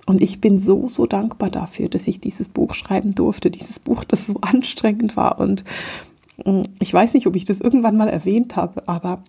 Und 0.07 0.23
ich 0.23 0.41
bin 0.41 0.59
so, 0.59 0.87
so 0.87 1.07
dankbar 1.07 1.51
dafür, 1.51 1.89
dass 1.89 2.07
ich 2.07 2.21
dieses 2.21 2.49
Buch 2.49 2.75
schreiben 2.75 3.11
durfte. 3.11 3.51
Dieses 3.51 3.81
Buch, 3.81 4.05
das 4.05 4.27
so 4.27 4.37
anstrengend 4.41 5.17
war 5.17 5.41
und 5.41 5.65
hm, 6.45 6.63
ich 6.79 6.93
weiß 6.93 7.15
nicht, 7.15 7.27
ob 7.27 7.37
ich 7.37 7.45
das 7.45 7.61
irgendwann 7.61 7.97
mal 7.97 8.09
erwähnt 8.09 8.57
habe, 8.57 8.87
aber 8.87 9.23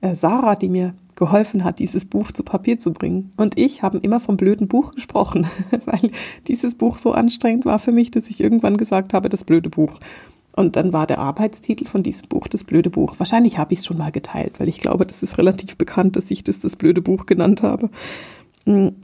äh, 0.00 0.14
Sarah, 0.14 0.56
die 0.56 0.68
mir 0.68 0.94
geholfen 1.14 1.64
hat, 1.64 1.78
dieses 1.78 2.06
Buch 2.06 2.32
zu 2.32 2.42
Papier 2.42 2.78
zu 2.78 2.92
bringen. 2.92 3.30
Und 3.36 3.58
ich 3.58 3.82
haben 3.82 4.00
immer 4.00 4.20
vom 4.20 4.36
blöden 4.36 4.68
Buch 4.68 4.92
gesprochen, 4.92 5.46
weil 5.84 6.10
dieses 6.48 6.76
Buch 6.76 6.98
so 6.98 7.12
anstrengend 7.12 7.66
war 7.66 7.78
für 7.78 7.92
mich, 7.92 8.10
dass 8.10 8.30
ich 8.30 8.40
irgendwann 8.40 8.76
gesagt 8.76 9.12
habe, 9.12 9.28
das 9.28 9.44
blöde 9.44 9.68
Buch. 9.68 9.98
Und 10.56 10.76
dann 10.76 10.92
war 10.92 11.06
der 11.06 11.18
Arbeitstitel 11.18 11.86
von 11.86 12.02
diesem 12.02 12.28
Buch 12.28 12.48
das 12.48 12.64
blöde 12.64 12.90
Buch. 12.90 13.14
Wahrscheinlich 13.18 13.56
habe 13.56 13.72
ich 13.72 13.80
es 13.80 13.86
schon 13.86 13.98
mal 13.98 14.10
geteilt, 14.10 14.58
weil 14.58 14.68
ich 14.68 14.80
glaube, 14.80 15.06
das 15.06 15.22
ist 15.22 15.38
relativ 15.38 15.76
bekannt, 15.76 16.16
dass 16.16 16.30
ich 16.30 16.42
das 16.42 16.60
das 16.60 16.76
blöde 16.76 17.02
Buch 17.02 17.26
genannt 17.26 17.62
habe. 17.62 17.90
Hm, 18.64 18.96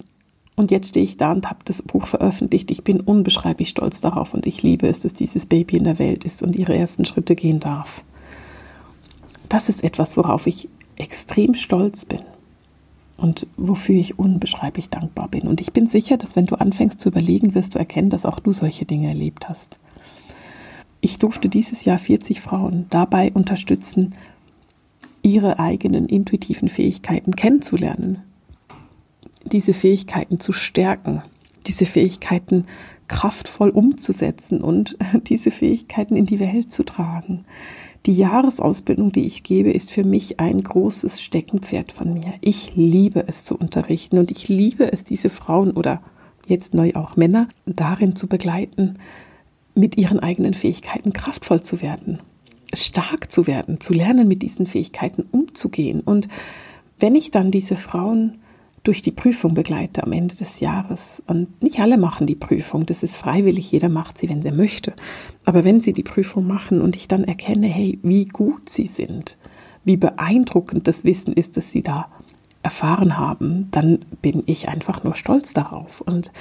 und 0.56 0.70
jetzt 0.70 0.88
stehe 0.88 1.04
ich 1.04 1.18
da 1.18 1.32
und 1.32 1.48
habe 1.50 1.60
das 1.66 1.82
Buch 1.82 2.06
veröffentlicht. 2.06 2.70
Ich 2.70 2.82
bin 2.82 3.00
unbeschreiblich 3.00 3.68
stolz 3.68 4.00
darauf 4.00 4.32
und 4.32 4.46
ich 4.46 4.62
liebe 4.62 4.88
es, 4.88 5.00
dass 5.00 5.12
dieses 5.12 5.44
Baby 5.44 5.76
in 5.76 5.84
der 5.84 5.98
Welt 5.98 6.25
ist 6.25 6.42
und 6.42 6.56
ihre 6.56 6.75
ersten 6.75 7.04
Schritte 7.04 7.36
gehen 7.36 7.60
darf. 7.60 8.02
Das 9.50 9.68
ist 9.68 9.84
etwas, 9.84 10.16
worauf 10.16 10.46
ich 10.46 10.68
extrem 10.96 11.54
stolz 11.54 12.06
bin 12.06 12.20
und 13.18 13.46
wofür 13.58 13.96
ich 13.96 14.18
unbeschreiblich 14.18 14.88
dankbar 14.88 15.28
bin. 15.28 15.42
Und 15.42 15.60
ich 15.60 15.72
bin 15.72 15.86
sicher, 15.86 16.16
dass 16.16 16.36
wenn 16.36 16.46
du 16.46 16.56
anfängst 16.56 17.00
zu 17.00 17.10
überlegen, 17.10 17.54
wirst 17.54 17.75
du 17.75 17.78
erkennen, 17.78 18.10
dass 18.10 18.26
auch 18.26 18.40
du 18.40 18.52
solche 18.52 18.86
Dinge 18.86 19.08
erlebt 19.08 19.48
hast. 19.50 19.78
Ich 21.02 21.18
durfte 21.18 21.50
dieses 21.50 21.84
Jahr 21.84 21.98
40 21.98 22.40
Frauen 22.40 22.86
dabei 22.88 23.30
unterstützen, 23.32 24.14
ihre 25.22 25.58
eigenen 25.58 26.06
intuitiven 26.06 26.68
Fähigkeiten 26.68 27.36
kennenzulernen, 27.36 28.22
diese 29.52 29.74
Fähigkeiten 29.74 30.40
zu 30.40 30.52
stärken, 30.52 31.22
diese 31.66 31.86
Fähigkeiten 31.86 32.66
kraftvoll 33.08 33.70
umzusetzen 33.70 34.60
und 34.60 34.96
diese 35.26 35.50
Fähigkeiten 35.50 36.16
in 36.16 36.26
die 36.26 36.40
Welt 36.40 36.72
zu 36.72 36.84
tragen. 36.84 37.44
Die 38.06 38.14
Jahresausbildung, 38.14 39.10
die 39.10 39.26
ich 39.26 39.42
gebe, 39.42 39.70
ist 39.70 39.90
für 39.90 40.04
mich 40.04 40.38
ein 40.38 40.62
großes 40.62 41.20
Steckenpferd 41.20 41.90
von 41.90 42.14
mir. 42.14 42.34
Ich 42.40 42.76
liebe 42.76 43.26
es 43.26 43.44
zu 43.44 43.56
unterrichten 43.56 44.18
und 44.18 44.30
ich 44.30 44.48
liebe 44.48 44.92
es, 44.92 45.02
diese 45.02 45.28
Frauen 45.28 45.72
oder 45.72 46.02
jetzt 46.46 46.72
neu 46.74 46.92
auch 46.94 47.16
Männer 47.16 47.48
darin 47.64 48.14
zu 48.14 48.28
begleiten, 48.28 48.94
mit 49.74 49.96
ihren 49.98 50.20
eigenen 50.20 50.54
Fähigkeiten 50.54 51.12
kraftvoll 51.12 51.62
zu 51.62 51.82
werden, 51.82 52.20
stark 52.72 53.32
zu 53.32 53.48
werden, 53.48 53.80
zu 53.80 53.92
lernen, 53.92 54.28
mit 54.28 54.42
diesen 54.42 54.66
Fähigkeiten 54.66 55.24
umzugehen. 55.32 56.00
Und 56.00 56.28
wenn 57.00 57.16
ich 57.16 57.32
dann 57.32 57.50
diese 57.50 57.74
Frauen 57.74 58.38
durch 58.86 59.02
die 59.02 59.10
Prüfung 59.10 59.54
begleite 59.54 60.04
am 60.04 60.12
Ende 60.12 60.36
des 60.36 60.60
Jahres. 60.60 61.22
Und 61.26 61.62
nicht 61.62 61.80
alle 61.80 61.98
machen 61.98 62.26
die 62.26 62.36
Prüfung, 62.36 62.86
das 62.86 63.02
ist 63.02 63.16
freiwillig, 63.16 63.72
jeder 63.72 63.88
macht 63.88 64.18
sie, 64.18 64.28
wenn 64.28 64.44
er 64.44 64.52
möchte. 64.52 64.92
Aber 65.44 65.64
wenn 65.64 65.80
sie 65.80 65.92
die 65.92 66.02
Prüfung 66.02 66.46
machen 66.46 66.80
und 66.80 66.94
ich 66.94 67.08
dann 67.08 67.24
erkenne, 67.24 67.66
hey, 67.66 67.98
wie 68.02 68.26
gut 68.26 68.68
sie 68.68 68.86
sind, 68.86 69.36
wie 69.84 69.96
beeindruckend 69.96 70.86
das 70.86 71.04
Wissen 71.04 71.32
ist, 71.32 71.56
das 71.56 71.72
sie 71.72 71.82
da 71.82 72.08
erfahren 72.62 73.16
haben, 73.16 73.70
dann 73.70 74.04
bin 74.22 74.42
ich 74.46 74.68
einfach 74.68 75.04
nur 75.04 75.14
stolz 75.14 75.52
darauf. 75.52 76.00
Und 76.00 76.32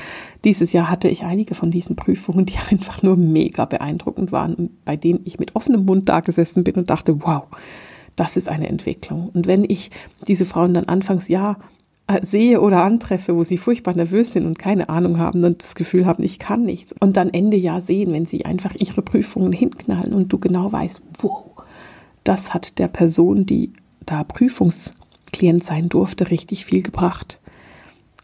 dieses 0.43 0.73
Jahr 0.73 0.89
hatte 0.89 1.07
ich 1.07 1.23
einige 1.23 1.53
von 1.53 1.69
diesen 1.71 1.95
Prüfungen, 1.95 2.45
die 2.45 2.57
einfach 2.71 3.01
nur 3.03 3.17
mega 3.17 3.65
beeindruckend 3.65 4.31
waren, 4.31 4.77
bei 4.85 4.97
denen 4.97 5.21
ich 5.25 5.39
mit 5.39 5.55
offenem 5.55 5.85
Mund 5.85 6.09
da 6.09 6.19
gesessen 6.19 6.63
bin 6.63 6.75
und 6.75 6.89
dachte, 6.89 7.21
wow, 7.23 7.43
das 8.15 8.37
ist 8.37 8.49
eine 8.49 8.69
Entwicklung. 8.69 9.29
Und 9.33 9.45
wenn 9.45 9.63
ich 9.63 9.91
diese 10.27 10.45
Frauen 10.45 10.73
dann 10.73 10.85
anfangs, 10.85 11.27
ja, 11.27 11.57
sehe 12.21 12.61
oder 12.61 12.83
antreffe, 12.83 13.35
wo 13.35 13.43
sie 13.43 13.57
furchtbar 13.57 13.95
nervös 13.95 14.33
sind 14.33 14.45
und 14.45 14.59
keine 14.59 14.89
Ahnung 14.89 15.17
haben 15.17 15.43
und 15.43 15.63
das 15.63 15.75
Gefühl 15.75 16.05
haben, 16.05 16.23
ich 16.23 16.37
kann 16.37 16.63
nichts. 16.63 16.93
Und 16.99 17.17
dann 17.17 17.33
Ende 17.33 17.57
Jahr 17.57 17.81
sehen, 17.81 18.13
wenn 18.13 18.25
sie 18.25 18.45
einfach 18.45 18.75
ihre 18.75 19.01
Prüfungen 19.01 19.51
hinknallen 19.51 20.13
und 20.13 20.31
du 20.31 20.37
genau 20.37 20.71
weißt, 20.71 21.01
wow, 21.19 21.51
das 22.23 22.53
hat 22.53 22.77
der 22.79 22.87
Person, 22.87 23.45
die 23.45 23.73
da 24.05 24.23
Prüfungsklient 24.23 25.63
sein 25.63 25.89
durfte, 25.89 26.29
richtig 26.29 26.65
viel 26.65 26.83
gebracht. 26.83 27.39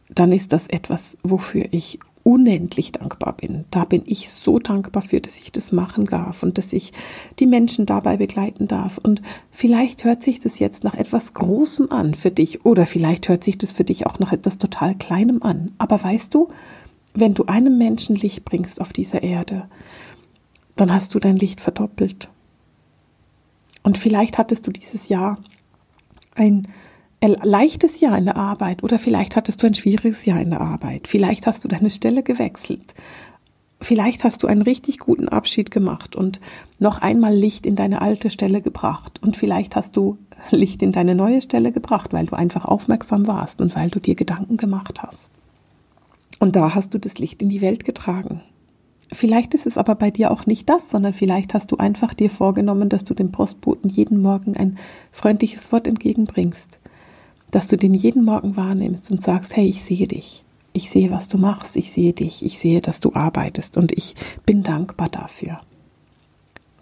Dann 0.09 0.31
ist 0.31 0.53
das 0.53 0.67
etwas, 0.67 1.17
wofür 1.23 1.65
ich 1.71 2.00
unendlich 2.23 2.91
dankbar 2.91 3.33
bin. 3.37 3.65
Da 3.71 3.85
bin 3.85 4.03
ich 4.05 4.29
so 4.29 4.59
dankbar 4.59 5.01
für, 5.01 5.19
dass 5.19 5.39
ich 5.39 5.51
das 5.51 5.71
machen 5.71 6.05
darf 6.05 6.43
und 6.43 6.57
dass 6.57 6.73
ich 6.73 6.93
die 7.39 7.47
Menschen 7.47 7.85
dabei 7.85 8.17
begleiten 8.17 8.67
darf. 8.67 8.97
Und 8.97 9.21
vielleicht 9.51 10.03
hört 10.03 10.23
sich 10.23 10.39
das 10.39 10.59
jetzt 10.59 10.83
nach 10.83 10.93
etwas 10.93 11.33
Großem 11.33 11.91
an 11.91 12.13
für 12.13 12.31
dich 12.31 12.65
oder 12.65 12.85
vielleicht 12.85 13.29
hört 13.29 13.43
sich 13.43 13.57
das 13.57 13.71
für 13.71 13.83
dich 13.83 14.05
auch 14.05 14.19
nach 14.19 14.31
etwas 14.31 14.57
total 14.57 14.95
Kleinem 14.95 15.41
an. 15.43 15.71
Aber 15.77 16.01
weißt 16.03 16.33
du, 16.33 16.49
wenn 17.13 17.33
du 17.33 17.45
einem 17.45 17.77
Menschen 17.77 18.15
Licht 18.15 18.45
bringst 18.45 18.79
auf 18.79 18.93
dieser 18.93 19.23
Erde, 19.23 19.67
dann 20.75 20.93
hast 20.93 21.13
du 21.13 21.19
dein 21.19 21.35
Licht 21.35 21.59
verdoppelt. 21.59 22.29
Und 23.83 23.97
vielleicht 23.97 24.37
hattest 24.37 24.67
du 24.67 24.71
dieses 24.71 25.09
Jahr 25.09 25.39
ein 26.35 26.67
leichtes 27.29 27.99
Jahr 27.99 28.17
in 28.17 28.25
der 28.25 28.37
Arbeit 28.37 28.83
oder 28.83 28.97
vielleicht 28.97 29.35
hattest 29.35 29.61
du 29.61 29.67
ein 29.67 29.75
schwieriges 29.75 30.25
Jahr 30.25 30.41
in 30.41 30.49
der 30.49 30.61
Arbeit. 30.61 31.07
Vielleicht 31.07 31.45
hast 31.45 31.63
du 31.63 31.67
deine 31.67 31.89
Stelle 31.89 32.23
gewechselt. 32.23 32.95
Vielleicht 33.79 34.23
hast 34.23 34.43
du 34.43 34.47
einen 34.47 34.61
richtig 34.61 34.99
guten 34.99 35.27
Abschied 35.27 35.71
gemacht 35.71 36.15
und 36.15 36.39
noch 36.77 36.99
einmal 36.99 37.33
Licht 37.33 37.65
in 37.65 37.75
deine 37.75 38.01
alte 38.01 38.29
Stelle 38.29 38.61
gebracht. 38.61 39.19
Und 39.23 39.37
vielleicht 39.37 39.75
hast 39.75 39.97
du 39.97 40.17
Licht 40.51 40.81
in 40.83 40.91
deine 40.91 41.15
neue 41.15 41.41
Stelle 41.41 41.71
gebracht, 41.71 42.13
weil 42.13 42.27
du 42.27 42.35
einfach 42.35 42.65
aufmerksam 42.65 43.27
warst 43.27 43.61
und 43.61 43.75
weil 43.75 43.89
du 43.89 43.99
dir 43.99 44.15
Gedanken 44.15 44.57
gemacht 44.57 45.01
hast. 45.01 45.31
Und 46.39 46.55
da 46.55 46.73
hast 46.73 46.93
du 46.93 46.99
das 46.99 47.17
Licht 47.17 47.41
in 47.41 47.49
die 47.49 47.61
Welt 47.61 47.83
getragen. 47.85 48.41
Vielleicht 49.13 49.53
ist 49.53 49.67
es 49.67 49.77
aber 49.77 49.95
bei 49.95 50.09
dir 50.09 50.31
auch 50.31 50.45
nicht 50.45 50.69
das, 50.69 50.89
sondern 50.89 51.13
vielleicht 51.13 51.53
hast 51.53 51.71
du 51.71 51.77
einfach 51.77 52.13
dir 52.13 52.29
vorgenommen, 52.29 52.87
dass 52.87 53.03
du 53.03 53.13
dem 53.13 53.31
Postboten 53.31 53.89
jeden 53.89 54.21
Morgen 54.21 54.55
ein 54.55 54.77
freundliches 55.11 55.71
Wort 55.71 55.85
entgegenbringst, 55.85 56.79
dass 57.51 57.67
du 57.67 57.77
den 57.77 57.93
jeden 57.93 58.24
Morgen 58.24 58.55
wahrnimmst 58.55 59.12
und 59.12 59.22
sagst, 59.22 59.55
hey, 59.55 59.67
ich 59.67 59.84
sehe 59.84 60.08
dich, 60.08 60.43
ich 60.74 60.89
sehe, 60.89 61.12
was 61.12 61.27
du 61.27 61.38
machst, 61.38 61.75
ich 61.75 61.91
sehe 61.91 62.13
dich, 62.13 62.43
ich 62.43 62.58
sehe, 62.60 62.81
dass 62.81 63.00
du 63.00 63.13
arbeitest 63.13 63.77
und 63.77 63.91
ich 63.91 64.15
bin 64.46 64.63
dankbar 64.63 65.10
dafür. 65.10 65.60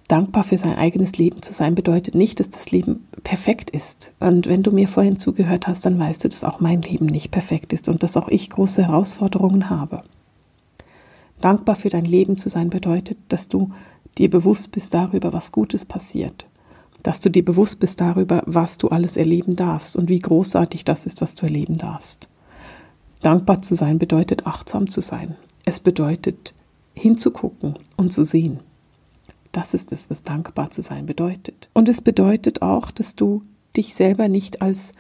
Dankbar 0.08 0.44
für 0.44 0.58
sein 0.58 0.76
eigenes 0.76 1.18
Leben 1.18 1.44
zu 1.44 1.54
sein 1.54 1.76
bedeutet 1.76 2.16
nicht, 2.16 2.40
dass 2.40 2.50
das 2.50 2.72
Leben 2.72 3.08
perfekt 3.24 3.70
ist. 3.70 4.12
Und 4.20 4.48
wenn 4.48 4.64
du 4.64 4.72
mir 4.72 4.88
vorhin 4.88 5.20
zugehört 5.20 5.68
hast, 5.68 5.86
dann 5.86 6.00
weißt 6.00 6.24
du, 6.24 6.30
dass 6.30 6.44
auch 6.44 6.60
mein 6.60 6.82
Leben 6.82 7.06
nicht 7.06 7.30
perfekt 7.30 7.74
ist 7.74 7.88
und 7.90 8.02
dass 8.02 8.18
auch 8.18 8.28
ich 8.28 8.50
große 8.50 8.88
Herausforderungen 8.88 9.70
habe. 9.70 10.02
Dankbar 11.42 11.76
für 11.76 11.90
dein 11.90 12.06
Leben 12.06 12.38
zu 12.38 12.50
sein 12.50 12.72
bedeutet, 12.72 13.20
dass 13.30 13.50
du 13.50 13.70
dir 14.18 14.32
bewusst 14.32 14.72
bist 14.72 14.96
darüber, 14.96 15.32
was 15.32 15.52
Gutes 15.52 15.86
passiert. 15.86 16.48
Dass 17.04 17.22
du 17.22 17.30
dir 17.30 17.46
bewusst 17.46 17.80
bist 17.80 18.02
darüber, 18.02 18.44
was 18.46 18.78
du 18.78 18.90
alles 18.90 19.18
erleben 19.18 19.56
darfst 19.56 19.96
und 19.96 20.10
wie 20.10 20.20
großartig 20.20 20.84
das 20.86 21.06
ist, 21.06 21.22
was 21.22 21.36
du 21.36 21.46
erleben 21.46 21.78
darfst. 21.78 22.30
Dankbar 23.22 23.62
zu 23.62 23.76
sein 23.76 24.00
bedeutet 24.00 24.48
achtsam 24.48 24.88
zu 24.88 25.02
sein. 25.02 25.36
Es 25.66 25.80
bedeutet 25.80 26.54
hinzugucken 26.94 27.78
und 27.98 28.12
zu 28.12 28.24
sehen. 28.24 28.60
Das 29.52 29.74
ist 29.74 29.92
es, 29.92 30.10
was 30.10 30.24
dankbar 30.24 30.70
zu 30.70 30.82
sein 30.82 31.06
bedeutet. 31.06 31.70
Und 31.74 31.90
es 31.90 32.02
bedeutet 32.02 32.62
auch, 32.62 32.92
dass 32.92 33.16
du 33.16 33.44
dich 33.76 33.96
selber 33.96 34.28
nicht 34.28 34.62
als 34.62 34.94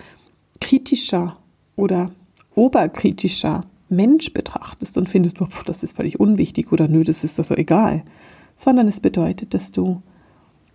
kritischer 0.60 1.38
oder 1.75 2.12
oberkritischer 2.56 3.65
Mensch 3.89 4.34
betrachtest 4.34 4.98
und 4.98 5.10
findest, 5.10 5.41
oh, 5.41 5.48
das 5.65 5.84
ist 5.84 5.96
völlig 5.96 6.20
unwichtig 6.20 6.72
oder 6.72 6.88
nö, 6.88 7.03
das 7.03 7.24
ist 7.24 7.39
doch 7.39 7.46
so 7.46 7.56
egal, 7.56 8.03
sondern 8.56 8.88
es 8.88 9.00
bedeutet, 9.00 9.53
dass 9.53 9.72
du 9.72 10.01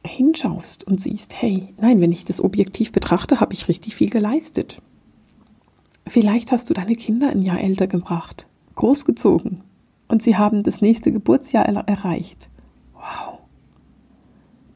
hinschaust 0.07 0.85
und 0.85 1.01
siehst, 1.01 1.41
hey, 1.41 1.75
nein, 1.79 2.01
wenn 2.01 2.13
ich 2.13 2.25
das 2.25 2.43
objektiv 2.43 2.93
betrachte, 2.93 3.41
habe 3.41 3.55
ich 3.55 3.69
richtig 3.69 3.95
viel 3.95 4.11
geleistet. 4.11 4.81
Vielleicht 6.07 6.53
hast 6.53 6.69
du 6.69 6.75
deine 6.75 6.97
Kinder 6.97 7.31
ein 7.31 7.43
Jahr 7.43 7.61
älter 7.61 7.87
gebracht, 7.87 8.47
großgezogen 8.75 9.63
und 10.09 10.23
sie 10.23 10.37
haben 10.37 10.63
das 10.63 10.83
nächste 10.83 11.13
Geburtsjahr 11.13 11.67
er 11.67 11.89
erreicht. 11.89 12.49
Wow. 12.95 13.39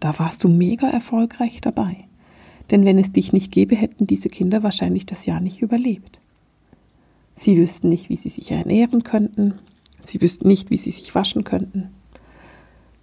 Da 0.00 0.18
warst 0.18 0.44
du 0.44 0.48
mega 0.48 0.88
erfolgreich 0.88 1.60
dabei. 1.60 2.04
Denn 2.70 2.84
wenn 2.84 2.98
es 2.98 3.12
dich 3.12 3.32
nicht 3.32 3.50
gäbe, 3.50 3.76
hätten 3.76 4.06
diese 4.06 4.28
Kinder 4.28 4.62
wahrscheinlich 4.62 5.06
das 5.06 5.26
Jahr 5.26 5.40
nicht 5.40 5.62
überlebt. 5.62 6.18
Sie 7.34 7.56
wüssten 7.56 7.88
nicht, 7.88 8.08
wie 8.08 8.16
sie 8.16 8.28
sich 8.28 8.50
ernähren 8.50 9.04
könnten. 9.04 9.54
Sie 10.04 10.20
wüssten 10.20 10.48
nicht, 10.48 10.70
wie 10.70 10.76
sie 10.76 10.90
sich 10.90 11.14
waschen 11.14 11.44
könnten. 11.44 11.90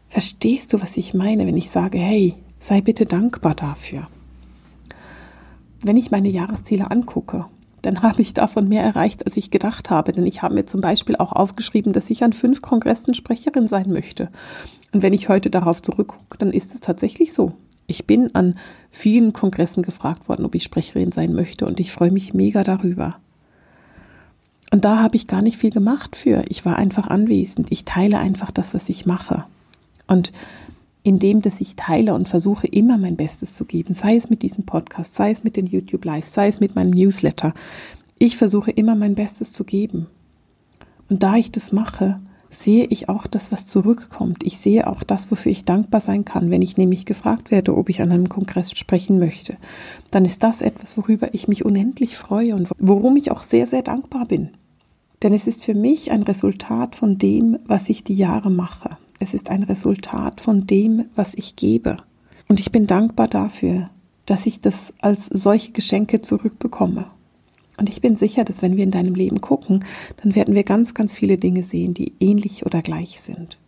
Verstehst 0.10 0.74
du, 0.74 0.82
was 0.82 0.98
ich 0.98 1.14
meine, 1.14 1.46
wenn 1.46 1.58
ich 1.58 1.70
sage, 1.70 1.98
hey, 1.98 2.36
sei 2.60 2.82
bitte 2.82 3.06
dankbar 3.06 3.56
dafür? 3.56 4.08
Wenn 5.82 5.98
ich 5.98 6.12
meine 6.12 6.30
Jahresziele 6.30 6.90
angucke, 6.90 7.46
dann 7.86 8.02
habe 8.02 8.22
ich 8.22 8.34
davon 8.34 8.68
mehr 8.68 8.84
erreicht, 8.84 9.26
als 9.26 9.38
ich 9.38 9.52
gedacht 9.52 9.90
habe. 9.90 10.12
Denn 10.12 10.26
ich 10.26 10.42
habe 10.42 10.56
mir 10.56 10.66
zum 10.66 10.82
Beispiel 10.82 11.16
auch 11.18 11.32
aufgeschrieben, 11.32 11.94
dass 11.94 12.10
ich 12.10 12.24
an 12.24 12.34
fünf 12.34 12.62
Kongressen 12.62 13.14
Sprecherin 13.14 13.68
sein 13.68 13.92
möchte. 13.92 14.30
Und 14.92 15.04
wenn 15.04 15.14
ich 15.14 15.30
heute 15.30 15.50
darauf 15.50 15.82
zurückgucke, 15.82 16.38
dann 16.38 16.52
ist 16.52 16.74
es 16.74 16.80
tatsächlich 16.80 17.34
so. 17.34 17.54
Ich 17.88 18.08
bin 18.08 18.34
an 18.34 18.56
vielen 18.90 19.34
Kongressen 19.34 19.84
gefragt 19.84 20.28
worden, 20.28 20.46
ob 20.46 20.56
ich 20.56 20.64
Sprecherin 20.64 21.12
sein 21.12 21.34
möchte 21.34 21.68
und 21.68 21.80
ich 21.80 21.92
freue 21.92 22.12
mich 22.12 22.34
mega 22.34 22.64
darüber. 22.64 23.18
Und 24.72 24.84
da 24.86 24.98
habe 25.00 25.16
ich 25.16 25.28
gar 25.28 25.44
nicht 25.44 25.58
viel 25.58 25.70
gemacht 25.70 26.16
für. 26.16 26.44
Ich 26.50 26.66
war 26.66 26.78
einfach 26.78 27.08
anwesend. 27.08 27.72
Ich 27.72 27.86
teile 27.86 28.18
einfach 28.18 28.50
das, 28.50 28.74
was 28.74 28.90
ich 28.90 29.06
mache. 29.06 29.46
Und 30.08 30.32
indem, 31.04 31.42
dass 31.42 31.62
ich 31.62 31.76
teile 31.76 32.16
und 32.16 32.28
versuche 32.28 32.68
immer 32.68 32.98
mein 32.98 33.16
Bestes 33.16 33.54
zu 33.54 33.66
geben, 33.66 33.94
sei 33.94 34.16
es 34.16 34.30
mit 34.30 34.42
diesem 34.42 34.66
Podcast, 34.66 35.16
sei 35.16 35.32
es 35.32 35.44
mit 35.44 35.56
den 35.56 35.68
YouTube 35.68 36.04
Lives, 36.04 36.34
sei 36.34 36.48
es 36.48 36.60
mit 36.60 36.76
meinem 36.76 36.92
Newsletter. 36.92 37.54
Ich 38.18 38.38
versuche 38.38 38.72
immer 38.72 38.96
mein 38.96 39.14
Bestes 39.14 39.54
zu 39.54 39.64
geben. 39.64 40.08
Und 41.08 41.22
da 41.22 41.36
ich 41.36 41.52
das 41.52 41.72
mache, 41.72 42.20
sehe 42.50 42.86
ich 42.86 43.10
auch 43.10 43.28
das, 43.28 43.52
was 43.52 43.68
zurückkommt. 43.68 44.44
Ich 44.44 44.58
sehe 44.58 44.88
auch 44.88 45.04
das, 45.04 45.30
wofür 45.30 45.52
ich 45.52 45.66
dankbar 45.66 46.02
sein 46.02 46.26
kann. 46.26 46.50
Wenn 46.50 46.62
ich 46.62 46.78
nämlich 46.78 47.06
gefragt 47.06 47.52
werde, 47.52 47.78
ob 47.78 47.90
ich 47.90 48.02
an 48.02 48.12
einem 48.12 48.30
Kongress 48.30 48.72
sprechen 48.72 49.20
möchte, 49.20 49.58
dann 50.12 50.26
ist 50.26 50.44
das 50.44 50.62
etwas, 50.62 50.98
worüber 50.98 51.34
ich 51.34 51.48
mich 51.48 51.66
unendlich 51.66 52.18
freue 52.18 52.56
und 52.56 52.70
worum 52.80 53.18
ich 53.18 53.32
auch 53.32 53.44
sehr, 53.44 53.68
sehr 53.68 53.82
dankbar 53.82 54.26
bin. 54.26 54.52
Denn 55.22 55.34
es 55.34 55.48
ist 55.48 55.64
für 55.64 55.76
mich 55.76 56.12
ein 56.12 56.24
Resultat 56.24 56.96
von 56.96 57.18
dem, 57.18 57.58
was 57.66 57.90
ich 57.90 58.04
die 58.04 58.16
Jahre 58.16 58.50
mache. 58.50 58.98
Es 59.20 59.34
ist 59.34 59.50
ein 59.50 59.64
Resultat 59.64 60.42
von 60.42 60.68
dem, 60.68 61.06
was 61.16 61.36
ich 61.36 61.56
gebe. 61.56 61.98
Und 62.48 62.60
ich 62.60 62.72
bin 62.72 62.88
dankbar 62.88 63.28
dafür, 63.28 63.90
dass 64.26 64.46
ich 64.46 64.62
das 64.62 64.94
als 65.02 65.28
solche 65.28 65.72
Geschenke 65.72 66.22
zurückbekomme. 66.22 67.08
Und 67.78 67.90
ich 67.90 68.02
bin 68.02 68.16
sicher, 68.16 68.44
dass 68.44 68.62
wenn 68.62 68.78
wir 68.78 68.84
in 68.84 68.92
deinem 68.92 69.16
Leben 69.16 69.42
gucken, 69.42 69.84
dann 70.22 70.36
werden 70.36 70.56
wir 70.56 70.64
ganz, 70.64 70.94
ganz 70.94 71.14
viele 71.14 71.38
Dinge 71.38 71.64
sehen, 71.64 71.94
die 71.94 72.14
ähnlich 72.20 72.66
oder 72.66 72.82
gleich 72.82 73.20
sind. 73.20 73.60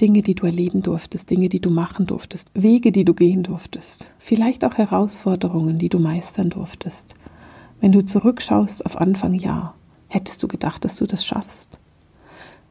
Dinge, 0.00 0.22
die 0.22 0.34
du 0.34 0.46
erleben 0.46 0.82
durftest, 0.82 1.30
Dinge, 1.30 1.48
die 1.48 1.60
du 1.60 1.70
machen 1.70 2.06
durftest, 2.06 2.48
Wege, 2.54 2.92
die 2.92 3.04
du 3.04 3.14
gehen 3.14 3.42
durftest, 3.42 4.12
vielleicht 4.18 4.64
auch 4.64 4.74
Herausforderungen, 4.74 5.78
die 5.78 5.88
du 5.88 5.98
meistern 5.98 6.50
durftest. 6.50 7.14
Wenn 7.80 7.92
du 7.92 8.04
zurückschaust 8.04 8.84
auf 8.84 9.00
Anfang 9.00 9.34
Jahr, 9.34 9.74
Hättest 10.08 10.42
du 10.42 10.48
gedacht, 10.48 10.84
dass 10.84 10.96
du 10.96 11.06
das 11.06 11.24
schaffst? 11.24 11.80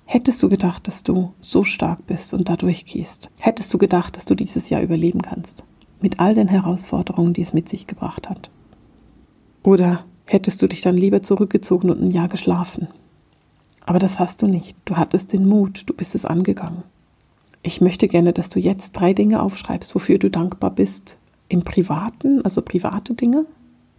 Hättest 0.06 0.42
du 0.44 0.50
gedacht, 0.50 0.88
dass 0.88 1.04
du 1.04 1.34
so 1.42 1.64
stark 1.64 2.06
bist 2.06 2.34
und 2.34 2.48
da 2.48 2.56
durchgehst? 2.56 3.32
Hättest 3.40 3.74
du 3.74 3.80
gedacht, 3.80 4.16
dass 4.16 4.26
du 4.26 4.36
dieses 4.36 4.70
Jahr 4.70 4.82
überleben 4.82 5.22
kannst? 5.22 5.64
Mit 6.00 6.20
all 6.20 6.36
den 6.36 6.48
Herausforderungen, 6.48 7.34
die 7.34 7.42
es 7.42 7.54
mit 7.54 7.68
sich 7.68 7.88
gebracht 7.88 8.30
hat? 8.30 8.52
Oder 9.64 10.06
hättest 10.28 10.62
du 10.62 10.68
dich 10.68 10.82
dann 10.82 10.96
lieber 10.96 11.24
zurückgezogen 11.24 11.90
und 11.90 12.02
ein 12.02 12.12
Jahr 12.12 12.28
geschlafen? 12.28 12.88
Aber 13.88 13.98
das 13.98 14.20
hast 14.20 14.44
du 14.44 14.48
nicht. 14.48 14.78
Du 14.86 14.96
hattest 14.96 15.34
den 15.34 15.48
Mut, 15.48 15.84
du 15.88 15.94
bist 15.94 16.14
es 16.14 16.26
angegangen. 16.26 16.84
Ich 17.64 17.82
möchte 17.82 18.08
gerne, 18.08 18.32
dass 18.32 18.50
du 18.50 18.60
jetzt 18.60 18.92
drei 18.92 19.14
Dinge 19.14 19.42
aufschreibst, 19.42 19.96
wofür 19.96 20.20
du 20.20 20.30
dankbar 20.30 20.70
bist 20.70 21.18
im 21.50 21.64
Privaten, 21.64 22.44
also 22.44 22.62
private 22.62 23.16
Dinge, 23.16 23.48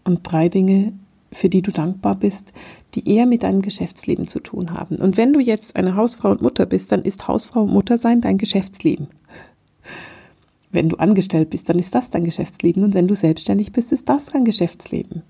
und 0.05 0.21
drei 0.23 0.49
Dinge 0.49 0.93
für 1.33 1.49
die 1.49 1.63
du 1.63 1.71
dankbar 1.71 2.15
bist, 2.15 2.53
die 2.95 3.09
eher 3.09 3.27
mit 3.27 3.43
deinem 3.43 3.63
Geschäftsleben 3.63 4.27
zu 4.27 4.41
tun 4.41 4.73
haben. 4.73 4.97
Und 4.97 5.17
wenn 5.17 5.33
du 5.33 5.41
jetzt 5.41 5.77
eine 5.77 5.97
Hausfrau 5.97 6.31
und 6.31 6.43
Mutter 6.43 6.67
bist, 6.67 6.93
dann 6.93 7.03
ist 7.03 7.29
Hausfrau 7.29 7.63
und 7.63 7.73
Mutter 7.73 7.99
sein 7.99 8.21
dein 8.21 8.39
Geschäftsleben. 8.39 9.09
Wenn 10.71 10.89
du 10.89 10.97
angestellt 10.97 11.51
bist, 11.51 11.69
dann 11.69 11.79
ist 11.79 11.95
das 11.95 12.11
dein 12.11 12.25
Geschäftsleben. 12.25 12.85
Und 12.85 12.95
wenn 12.95 13.09
du 13.09 13.15
selbstständig 13.15 13.73
bist, 13.73 13.93
ist 13.93 14.09
das 14.09 14.27
dein 14.27 14.45
Geschäftsleben. 14.45 15.23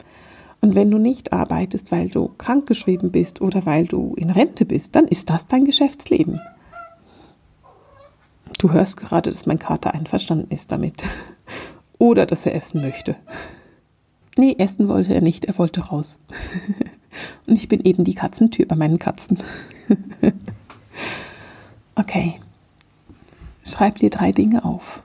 Und 0.61 0.74
wenn 0.74 0.90
du 0.90 0.98
nicht 0.98 1.32
arbeitest, 1.32 1.92
weil 1.92 2.09
du 2.09 2.30
krankgeschrieben 2.38 3.12
bist 3.12 3.40
oder 3.40 3.66
weil 3.66 3.87
du 3.87 4.14
in 4.16 4.30
Rente 4.30 4.64
bist, 4.64 4.96
dann 4.96 5.06
ist 5.06 5.30
das 5.30 5.46
dein 5.46 5.64
Geschäftsleben. 5.64 6.40
Du 8.59 8.72
hörst 8.72 8.96
gerade, 8.96 9.30
dass 9.30 9.46
mein 9.46 9.59
Kater 9.59 9.92
einverstanden 9.92 10.50
ist 10.50 10.72
damit. 10.72 11.04
Oder 11.98 12.26
dass 12.26 12.46
er 12.46 12.54
essen 12.54 12.80
möchte. 12.80 13.16
Nee, 14.38 14.57
essen 14.59 14.88
wollte 14.88 15.14
er 15.14 15.22
nicht, 15.22 15.46
er 15.46 15.59
wollte 15.59 15.81
raus. 15.81 16.18
Und 17.46 17.57
ich 17.57 17.68
bin 17.68 17.81
eben 17.83 18.05
die 18.05 18.14
Katzentür 18.14 18.66
bei 18.66 18.77
meinen 18.77 18.99
Katzen. 18.99 19.38
okay. 21.94 22.35
Schreib 23.64 23.96
dir 23.96 24.11
drei 24.11 24.33
Dinge 24.33 24.64
auf, 24.64 25.03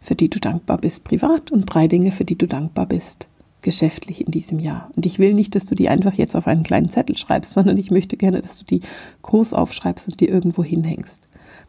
für 0.00 0.14
die 0.14 0.30
du 0.30 0.40
dankbar 0.40 0.78
bist 0.78 1.04
privat 1.04 1.52
und 1.52 1.66
drei 1.66 1.86
Dinge, 1.86 2.10
für 2.10 2.24
die 2.24 2.36
du 2.36 2.48
dankbar 2.48 2.86
bist 2.86 3.28
geschäftlich 3.62 4.24
in 4.24 4.30
diesem 4.30 4.58
Jahr. 4.58 4.90
Und 4.94 5.06
ich 5.06 5.18
will 5.18 5.32
nicht, 5.32 5.54
dass 5.54 5.64
du 5.64 5.74
die 5.74 5.88
einfach 5.88 6.14
jetzt 6.14 6.36
auf 6.36 6.46
einen 6.46 6.64
kleinen 6.64 6.90
Zettel 6.90 7.16
schreibst, 7.16 7.54
sondern 7.54 7.78
ich 7.78 7.90
möchte 7.90 8.16
gerne, 8.16 8.40
dass 8.40 8.58
du 8.58 8.64
die 8.64 8.80
groß 9.22 9.54
aufschreibst 9.54 10.08
und 10.08 10.20
dir 10.20 10.28
irgendwo 10.28 10.62
hinhängst 10.62 11.22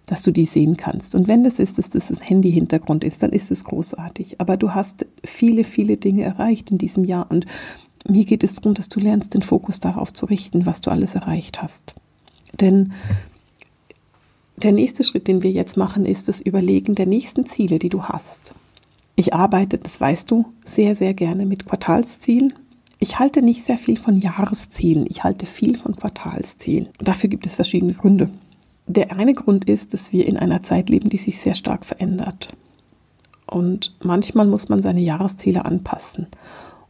dass 0.05 0.21
du 0.21 0.31
die 0.31 0.45
sehen 0.45 0.77
kannst. 0.77 1.15
Und 1.15 1.27
wenn 1.27 1.43
das 1.43 1.59
ist, 1.59 1.77
dass 1.77 1.89
das 1.89 2.11
Handy-Hintergrund 2.21 3.03
ist, 3.03 3.23
dann 3.23 3.31
ist 3.31 3.51
es 3.51 3.63
großartig. 3.63 4.39
Aber 4.39 4.57
du 4.57 4.73
hast 4.73 5.05
viele, 5.23 5.63
viele 5.63 5.97
Dinge 5.97 6.23
erreicht 6.23 6.71
in 6.71 6.77
diesem 6.77 7.03
Jahr 7.03 7.29
und 7.29 7.45
mir 8.07 8.25
geht 8.25 8.43
es 8.43 8.55
darum, 8.55 8.75
dass 8.75 8.89
du 8.89 8.99
lernst, 8.99 9.33
den 9.33 9.41
Fokus 9.41 9.79
darauf 9.79 10.13
zu 10.13 10.27
richten, 10.27 10.65
was 10.65 10.81
du 10.81 10.91
alles 10.91 11.15
erreicht 11.15 11.61
hast. 11.61 11.95
Denn 12.59 12.93
der 14.57 14.71
nächste 14.71 15.03
Schritt, 15.03 15.27
den 15.27 15.43
wir 15.43 15.51
jetzt 15.51 15.75
machen, 15.75 16.05
ist 16.05 16.27
das 16.27 16.39
Überlegen 16.39 16.95
der 16.95 17.07
nächsten 17.07 17.45
Ziele, 17.45 17.79
die 17.79 17.89
du 17.89 18.03
hast. 18.03 18.53
Ich 19.15 19.33
arbeite, 19.33 19.77
das 19.77 19.99
weißt 19.99 20.29
du, 20.29 20.45
sehr, 20.65 20.95
sehr 20.95 21.13
gerne 21.13 21.45
mit 21.45 21.65
Quartalszielen. 21.65 22.53
Ich 22.99 23.19
halte 23.19 23.41
nicht 23.41 23.63
sehr 23.63 23.77
viel 23.77 23.97
von 23.97 24.17
Jahreszielen, 24.17 25.05
ich 25.09 25.23
halte 25.23 25.45
viel 25.45 25.77
von 25.77 25.95
Quartalszielen. 25.95 26.89
Dafür 26.99 27.29
gibt 27.29 27.45
es 27.45 27.55
verschiedene 27.55 27.93
Gründe. 27.93 28.29
Der 28.87 29.11
eine 29.17 29.33
Grund 29.33 29.67
ist, 29.67 29.93
dass 29.93 30.13
wir 30.13 30.27
in 30.27 30.37
einer 30.37 30.61
Zeit 30.61 30.89
leben, 30.89 31.09
die 31.09 31.17
sich 31.17 31.39
sehr 31.39 31.55
stark 31.55 31.85
verändert. 31.85 32.55
Und 33.47 33.95
manchmal 34.03 34.47
muss 34.47 34.69
man 34.69 34.81
seine 34.81 35.01
Jahresziele 35.01 35.65
anpassen. 35.65 36.27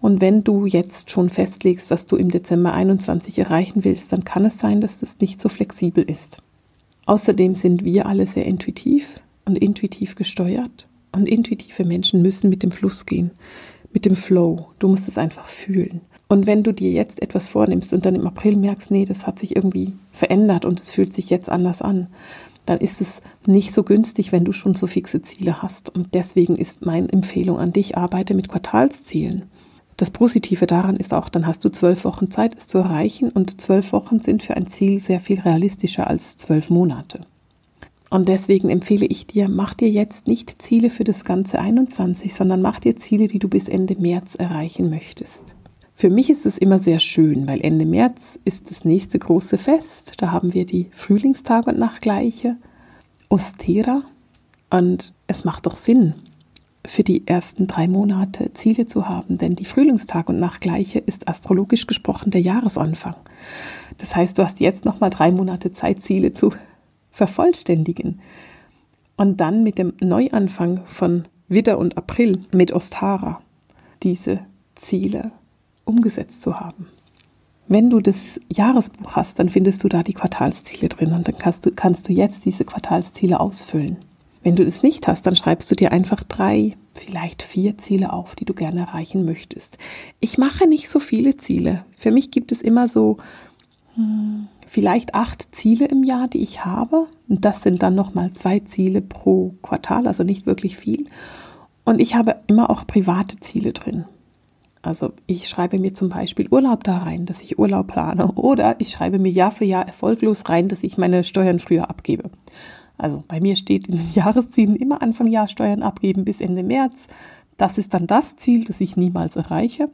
Und 0.01 0.21
wenn 0.21 0.43
du 0.43 0.65
jetzt 0.65 1.10
schon 1.10 1.29
festlegst, 1.29 1.89
was 1.89 2.05
du 2.05 2.15
im 2.15 2.29
Dezember 2.29 2.73
21 2.73 3.39
erreichen 3.39 3.84
willst, 3.84 4.12
dann 4.12 4.23
kann 4.23 4.45
es 4.45 4.60
sein, 4.60 4.81
dass 4.81 4.99
das 4.99 5.19
nicht 5.19 5.41
so 5.41 5.49
flexibel 5.49 6.03
ist. 6.03 6.43
Außerdem 7.05 7.55
sind 7.55 7.84
wir 7.84 8.05
alle 8.05 8.27
sehr 8.27 8.45
intuitiv 8.45 9.21
und 9.45 9.58
intuitiv 9.58 10.15
gesteuert. 10.15 10.88
Und 11.12 11.29
intuitive 11.29 11.86
Menschen 11.86 12.21
müssen 12.21 12.49
mit 12.49 12.62
dem 12.62 12.71
Fluss 12.71 13.05
gehen, 13.05 13.31
mit 13.93 14.05
dem 14.05 14.17
Flow. 14.17 14.67
Du 14.79 14.89
musst 14.89 15.08
es 15.08 15.17
einfach 15.17 15.47
fühlen. 15.47 16.01
Und 16.36 16.48
wenn 16.48 16.63
du 16.63 16.74
dir 16.74 16.91
jetzt 16.91 17.21
etwas 17.21 17.48
vornimmst 17.48 17.93
und 17.93 18.06
dann 18.06 18.13
im 18.13 18.28
April 18.28 18.58
merkst, 18.58 18.91
nee, 18.91 19.06
das 19.06 19.26
hat 19.26 19.39
sich 19.39 19.56
irgendwie 19.56 19.93
verändert 20.12 20.65
und 20.65 20.82
es 20.82 20.89
fühlt 20.89 21.13
sich 21.13 21.30
jetzt 21.30 21.48
anders 21.48 21.82
an, 21.82 22.08
dann 22.65 22.80
ist 22.80 23.00
es 23.00 23.21
nicht 23.45 23.71
so 23.71 23.84
günstig, 23.84 24.34
wenn 24.34 24.43
du 24.43 24.52
schon 24.52 24.76
so 24.76 24.86
fixe 24.86 25.21
Ziele 25.21 25.62
hast. 25.62 25.95
Und 25.95 26.13
deswegen 26.13 26.58
ist 26.58 26.86
meine 26.86 27.08
Empfehlung 27.08 27.58
an 27.58 27.71
dich, 27.71 27.98
arbeite 27.98 28.34
mit 28.34 28.50
Quartalszielen. 28.50 29.43
Das 29.95 30.12
Positive 30.12 30.67
daran 30.67 30.98
ist 30.98 31.13
auch, 31.13 31.30
dann 31.30 31.48
hast 31.48 31.63
du 31.63 31.69
zwölf 31.69 32.04
Wochen 32.04 32.30
Zeit, 32.30 32.54
es 32.58 32.67
zu 32.67 32.80
erreichen 32.80 33.30
und 33.30 33.62
zwölf 33.62 33.93
Wochen 33.93 34.21
sind 34.21 34.43
für 34.43 34.58
ein 34.58 34.67
Ziel 34.67 35.00
sehr 35.00 35.21
viel 35.21 35.39
realistischer 35.39 36.08
als 36.08 36.36
zwölf 36.36 36.69
Monate. 36.69 37.21
Und 38.10 38.28
deswegen 38.28 38.69
empfehle 38.69 39.06
ich 39.06 39.26
dir, 39.26 39.48
mach 39.48 39.74
dir 39.74 39.89
jetzt 39.89 40.28
nicht 40.28 40.62
Ziele 40.62 40.89
für 40.89 41.06
das 41.06 41.24
ganze 41.24 41.60
21, 41.60 42.34
sondern 42.34 42.62
mach 42.62 42.82
dir 42.82 42.98
Ziele, 42.98 43.30
die 43.30 43.39
du 43.39 43.48
bis 43.48 43.69
Ende 43.69 43.95
März 43.95 44.36
erreichen 44.36 44.89
möchtest. 44.89 45.55
Für 45.97 46.10
mich 46.10 46.29
ist 46.29 46.45
es 46.45 46.58
immer 46.58 46.79
sehr 46.79 46.99
schön, 46.99 47.47
weil 47.47 47.62
Ende 47.62 47.86
März 47.86 48.38
ist 48.43 48.69
das 48.69 48.84
nächste 48.84 49.17
große 49.17 49.58
Fest. 49.58 50.13
Da 50.17 50.31
haben 50.31 50.53
wir 50.53 50.65
die 50.65 50.89
Frühlingstag 50.91 51.67
und 51.67 51.79
Nachtgleiche, 51.79 52.58
Ostera. 53.29 54.03
Und 54.69 55.13
es 55.27 55.45
macht 55.45 55.65
doch 55.65 55.77
Sinn, 55.77 56.13
für 56.86 57.03
die 57.03 57.25
ersten 57.25 57.67
drei 57.67 57.88
Monate 57.88 58.51
Ziele 58.53 58.88
zu 58.88 59.08
haben, 59.08 59.38
denn 59.38 59.55
die 59.55 59.63
Frühlingstag 59.63 60.27
und 60.27 60.38
Nachtgleiche 60.38 60.99
ist 60.99 61.29
astrologisch 61.29 61.88
gesprochen 61.88 62.29
der 62.29 62.41
Jahresanfang. 62.41 63.15
Das 63.97 64.17
heißt, 64.17 64.38
du 64.38 64.43
hast 64.43 64.60
jetzt 64.60 64.84
noch 64.84 64.99
mal 64.99 65.10
drei 65.10 65.31
Monate 65.31 65.71
Zeit, 65.71 66.03
Ziele 66.03 66.34
zu 66.34 66.51
vervollständigen. 67.12 68.19
Und 69.15 69.39
dann 69.39 69.63
mit 69.63 69.77
dem 69.77 69.93
Neuanfang 70.01 70.81
von 70.88 71.23
Widder 71.47 71.77
und 71.77 71.97
April 71.97 72.43
mit 72.51 72.73
Ostara 72.73 73.41
diese 74.03 74.41
Ziele 74.75 75.31
umgesetzt 75.86 76.41
zu 76.41 76.60
haben. 76.60 76.88
Wenn 77.67 77.89
du 77.89 78.00
das 78.00 78.39
Jahresbuch 78.54 79.15
hast, 79.15 79.39
dann 79.39 79.50
findest 79.50 79.84
du 79.84 79.88
da 79.88 80.04
die 80.04 80.13
Quartalsziele 80.13 80.89
drin 80.89 81.13
und 81.13 81.28
dann 81.28 81.38
kannst 81.38 81.65
du, 81.65 81.71
kannst 81.71 82.08
du 82.08 82.13
jetzt 82.13 82.45
diese 82.45 82.63
Quartalsziele 82.63 83.39
ausfüllen. 83.39 83.98
Wenn 84.43 84.56
du 84.56 84.63
das 84.63 84.84
nicht 84.84 85.08
hast, 85.08 85.26
dann 85.26 85.36
schreibst 85.36 85.71
du 85.71 85.76
dir 85.76 85.91
einfach 85.91 86.24
drei, 86.24 86.78
vielleicht 86.93 87.41
vier 87.41 87.80
Ziele 87.80 88.13
auf, 88.13 88.36
die 88.36 88.45
du 88.45 88.54
gerne 88.54 88.82
erreichen 88.82 89.26
möchtest. 89.26 89.80
Ich 90.19 90.38
mache 90.38 90.67
nicht 90.67 90.88
so 90.88 91.00
viele 91.00 91.38
Ziele. 91.38 91.84
Für 91.98 92.12
mich 92.12 92.30
gibt 92.30 92.52
es 92.52 92.62
immer 92.62 92.88
so 92.88 93.17
hm, 93.95 94.48
vielleicht 94.67 95.15
acht 95.15 95.56
Ziele 95.56 95.88
im 95.88 96.04
Jahr, 96.04 96.28
die 96.28 96.43
ich 96.43 96.63
habe. 96.63 97.08
Und 97.28 97.43
das 97.43 97.63
sind 97.63 97.82
dann 97.82 97.95
nochmal 97.95 98.32
zwei 98.34 98.60
Ziele 98.60 99.02
pro 99.02 99.56
Quartal, 99.63 100.06
also 100.06 100.24
nicht 100.24 100.45
wirklich 100.45 100.78
viel. 100.78 101.08
Und 101.84 102.00
ich 102.00 102.15
habe 102.15 102.36
immer 102.45 102.69
auch 102.69 102.86
private 102.86 103.39
Ziele 103.39 103.74
drin. 103.74 104.06
Also 104.86 105.13
ich 105.26 105.50
schreibe 105.50 105.80
mir 105.80 105.93
zum 105.93 106.10
Beispiel 106.10 106.48
Urlaub 106.50 106.84
da 106.84 107.00
rein, 107.00 107.26
dass 107.26 107.41
ich 107.41 107.58
Urlaub 107.58 107.88
plane. 107.88 108.32
Oder 108.34 108.80
ich 108.80 108.91
schreibe 108.91 109.17
mir 109.17 109.32
Jahr 109.32 109.52
für 109.52 109.65
Jahr 109.65 109.88
erfolglos 109.88 110.43
rein, 110.48 110.67
dass 110.67 110.84
ich 110.84 110.98
meine 110.98 111.24
Steuern 111.24 111.60
früher 111.60 111.89
abgebe. 111.89 112.30
Also 112.98 113.24
bei 113.28 113.41
mir 113.41 113.56
steht 113.56 113.88
in 113.88 113.98
den 113.98 114.12
Jahreszielen 114.13 114.76
immer 114.76 115.02
Anfang 115.02 115.28
Jahr 115.28 115.48
Steuern 115.48 115.82
abgeben 115.82 116.24
bis 116.24 116.39
Ende 116.39 116.63
März. 116.63 117.08
Das 117.58 117.78
ist 117.78 117.93
dann 117.93 118.06
das 118.06 118.36
Ziel, 118.36 118.65
das 118.65 118.80
ich 118.80 118.95
niemals 118.95 119.36
erreiche. 119.36 119.89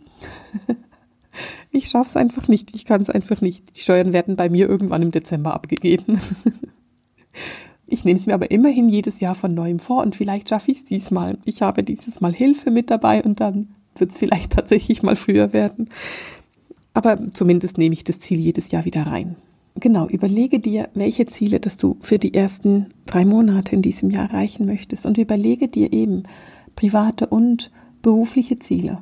ich 1.71 1.87
schaffe 1.89 2.09
es 2.09 2.17
einfach 2.17 2.47
nicht. 2.49 2.75
Ich 2.75 2.83
kann 2.83 3.01
es 3.01 3.09
einfach 3.09 3.39
nicht. 3.39 3.77
Die 3.77 3.81
Steuern 3.81 4.11
werden 4.11 4.35
bei 4.35 4.49
mir 4.49 4.67
irgendwann 4.67 5.03
im 5.03 5.11
Dezember 5.11 5.53
abgegeben. 5.53 6.19
Ich 7.87 8.05
nehme 8.05 8.17
es 8.17 8.25
mir 8.25 8.35
aber 8.35 8.51
immerhin 8.51 8.87
jedes 8.87 9.19
Jahr 9.19 9.35
von 9.35 9.53
neuem 9.53 9.77
vor 9.77 10.01
und 10.01 10.15
vielleicht 10.15 10.47
schaffe 10.47 10.71
ich 10.71 10.77
es 10.77 10.85
diesmal. 10.85 11.37
Ich 11.43 11.61
habe 11.61 11.81
dieses 11.81 12.21
Mal 12.21 12.33
Hilfe 12.33 12.71
mit 12.71 12.89
dabei 12.89 13.21
und 13.21 13.41
dann 13.41 13.75
wird 13.95 14.11
es 14.11 14.17
vielleicht 14.17 14.51
tatsächlich 14.53 15.03
mal 15.03 15.15
früher 15.15 15.53
werden. 15.53 15.89
Aber 16.93 17.31
zumindest 17.31 17.77
nehme 17.77 17.93
ich 17.93 18.03
das 18.03 18.19
Ziel 18.19 18.39
jedes 18.39 18.71
Jahr 18.71 18.85
wieder 18.85 19.03
rein. 19.03 19.35
Genau, 19.75 20.07
überlege 20.07 20.59
dir, 20.59 20.89
welche 20.93 21.25
Ziele, 21.25 21.59
dass 21.59 21.77
du 21.77 21.97
für 22.01 22.19
die 22.19 22.33
ersten 22.33 22.87
drei 23.05 23.23
Monate 23.23 23.73
in 23.73 23.81
diesem 23.81 24.09
Jahr 24.09 24.29
erreichen 24.29 24.65
möchtest 24.65 25.05
und 25.05 25.17
überlege 25.17 25.69
dir 25.69 25.93
eben 25.93 26.23
private 26.75 27.27
und 27.27 27.71
berufliche 28.01 28.59
Ziele. 28.59 29.01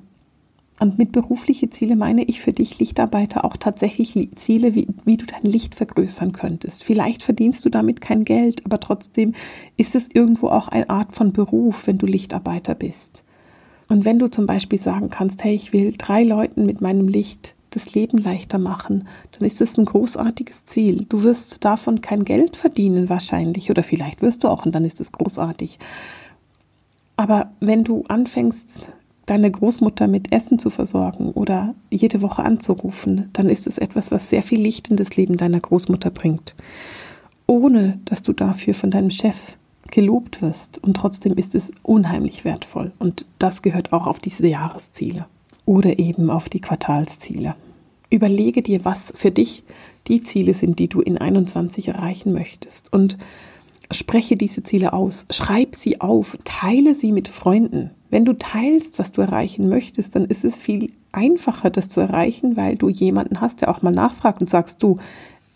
Und 0.79 0.97
mit 0.97 1.11
berufliche 1.11 1.69
Ziele 1.69 1.95
meine 1.97 2.23
ich 2.23 2.39
für 2.39 2.53
dich 2.53 2.79
Lichtarbeiter 2.79 3.43
auch 3.43 3.57
tatsächlich 3.57 4.17
Ziele, 4.35 4.75
wie, 4.75 4.87
wie 5.03 5.17
du 5.17 5.25
dein 5.25 5.43
Licht 5.43 5.75
vergrößern 5.75 6.31
könntest. 6.31 6.85
Vielleicht 6.85 7.21
verdienst 7.21 7.65
du 7.65 7.69
damit 7.69 7.99
kein 7.99 8.23
Geld, 8.23 8.65
aber 8.65 8.79
trotzdem 8.79 9.33
ist 9.75 9.95
es 9.95 10.07
irgendwo 10.13 10.47
auch 10.47 10.69
eine 10.69 10.89
Art 10.89 11.13
von 11.13 11.33
Beruf, 11.33 11.87
wenn 11.87 11.97
du 11.97 12.05
Lichtarbeiter 12.05 12.75
bist. 12.75 13.23
Und 13.89 14.05
wenn 14.05 14.19
du 14.19 14.27
zum 14.29 14.45
Beispiel 14.45 14.79
sagen 14.79 15.09
kannst, 15.09 15.43
hey, 15.43 15.55
ich 15.55 15.73
will 15.73 15.93
drei 15.97 16.23
Leuten 16.23 16.65
mit 16.65 16.79
meinem 16.79 17.07
Licht 17.07 17.55
das 17.71 17.93
Leben 17.93 18.17
leichter 18.19 18.59
machen, 18.59 19.07
dann 19.31 19.45
ist 19.45 19.61
es 19.61 19.77
ein 19.77 19.85
großartiges 19.85 20.65
Ziel. 20.65 21.05
Du 21.09 21.23
wirst 21.23 21.65
davon 21.65 22.01
kein 22.01 22.23
Geld 22.23 22.55
verdienen 22.55 23.09
wahrscheinlich 23.09 23.69
oder 23.69 23.83
vielleicht 23.83 24.21
wirst 24.21 24.43
du 24.43 24.47
auch 24.47 24.65
und 24.65 24.73
dann 24.73 24.85
ist 24.85 25.01
es 25.01 25.11
großartig. 25.11 25.79
Aber 27.15 27.51
wenn 27.59 27.83
du 27.83 28.03
anfängst, 28.07 28.93
deine 29.25 29.51
Großmutter 29.51 30.07
mit 30.07 30.31
Essen 30.31 30.57
zu 30.57 30.71
versorgen 30.71 31.31
oder 31.31 31.75
jede 31.91 32.21
Woche 32.23 32.43
anzurufen, 32.43 33.29
dann 33.33 33.49
ist 33.49 33.67
es 33.67 33.77
etwas, 33.77 34.11
was 34.11 34.29
sehr 34.29 34.41
viel 34.41 34.59
Licht 34.59 34.89
in 34.89 34.97
das 34.97 35.15
Leben 35.15 35.37
deiner 35.37 35.59
Großmutter 35.59 36.09
bringt, 36.09 36.55
ohne 37.45 37.99
dass 38.05 38.23
du 38.23 38.33
dafür 38.33 38.73
von 38.73 38.89
deinem 38.89 39.11
Chef 39.11 39.58
gelobt 39.91 40.41
wirst. 40.41 40.83
Und 40.83 40.95
trotzdem 40.95 41.33
ist 41.33 41.55
es 41.55 41.71
unheimlich 41.83 42.45
wertvoll. 42.45 42.91
Und 42.99 43.25
das 43.39 43.61
gehört 43.61 43.93
auch 43.93 44.07
auf 44.07 44.19
diese 44.19 44.47
Jahresziele. 44.47 45.25
Oder 45.65 45.99
eben 45.99 46.29
auf 46.29 46.49
die 46.49 46.61
Quartalsziele. 46.61 47.55
Überlege 48.09 48.61
dir, 48.61 48.85
was 48.85 49.13
für 49.15 49.31
dich 49.31 49.63
die 50.07 50.21
Ziele 50.23 50.53
sind, 50.53 50.79
die 50.79 50.87
du 50.87 51.01
in 51.01 51.17
21 51.17 51.89
erreichen 51.89 52.33
möchtest. 52.33 52.91
Und 52.91 53.17
spreche 53.91 54.35
diese 54.35 54.63
Ziele 54.63 54.93
aus, 54.93 55.25
schreib 55.29 55.75
sie 55.75 56.01
auf, 56.01 56.37
teile 56.43 56.95
sie 56.95 57.11
mit 57.11 57.27
Freunden. 57.27 57.91
Wenn 58.09 58.25
du 58.25 58.33
teilst, 58.33 58.99
was 58.99 59.11
du 59.11 59.21
erreichen 59.21 59.69
möchtest, 59.69 60.15
dann 60.15 60.25
ist 60.25 60.43
es 60.43 60.55
viel 60.57 60.91
einfacher, 61.11 61.69
das 61.69 61.89
zu 61.89 61.99
erreichen, 62.01 62.55
weil 62.55 62.75
du 62.75 62.89
jemanden 62.89 63.41
hast, 63.41 63.61
der 63.61 63.69
auch 63.69 63.81
mal 63.81 63.91
nachfragt 63.91 64.41
und 64.41 64.49
sagst, 64.49 64.81
du, 64.83 64.97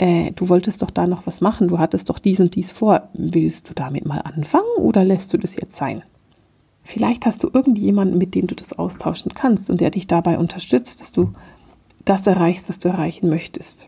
äh, 0.04 0.34
du 0.34 0.50
wolltest 0.50 0.82
doch 0.82 0.92
da 0.92 1.08
noch 1.08 1.26
was 1.28 1.40
machen, 1.40 1.70
du 1.70 1.80
hattest 1.80 2.10
doch 2.10 2.20
dies 2.20 2.42
und 2.42 2.56
dies 2.56 2.74
vor. 2.74 3.08
Willst 3.14 3.70
du 3.70 3.74
damit 3.74 4.06
mal 4.06 4.20
anfangen 4.20 4.76
oder 4.78 5.06
lässt 5.06 5.32
du 5.32 5.38
das 5.38 5.56
jetzt 5.56 5.78
sein? 5.78 6.04
Vielleicht 6.84 7.26
hast 7.26 7.42
du 7.42 7.50
irgendjemanden, 7.54 8.18
mit 8.18 8.36
dem 8.36 8.48
du 8.48 8.54
das 8.54 8.78
austauschen 8.78 9.34
kannst 9.34 9.70
und 9.70 9.80
der 9.80 9.92
dich 9.92 10.06
dabei 10.06 10.38
unterstützt, 10.38 11.00
dass 11.00 11.14
du 11.14 11.32
das 12.04 12.28
erreichst, 12.28 12.68
was 12.68 12.80
du 12.80 12.90
erreichen 12.90 13.30
möchtest. 13.30 13.88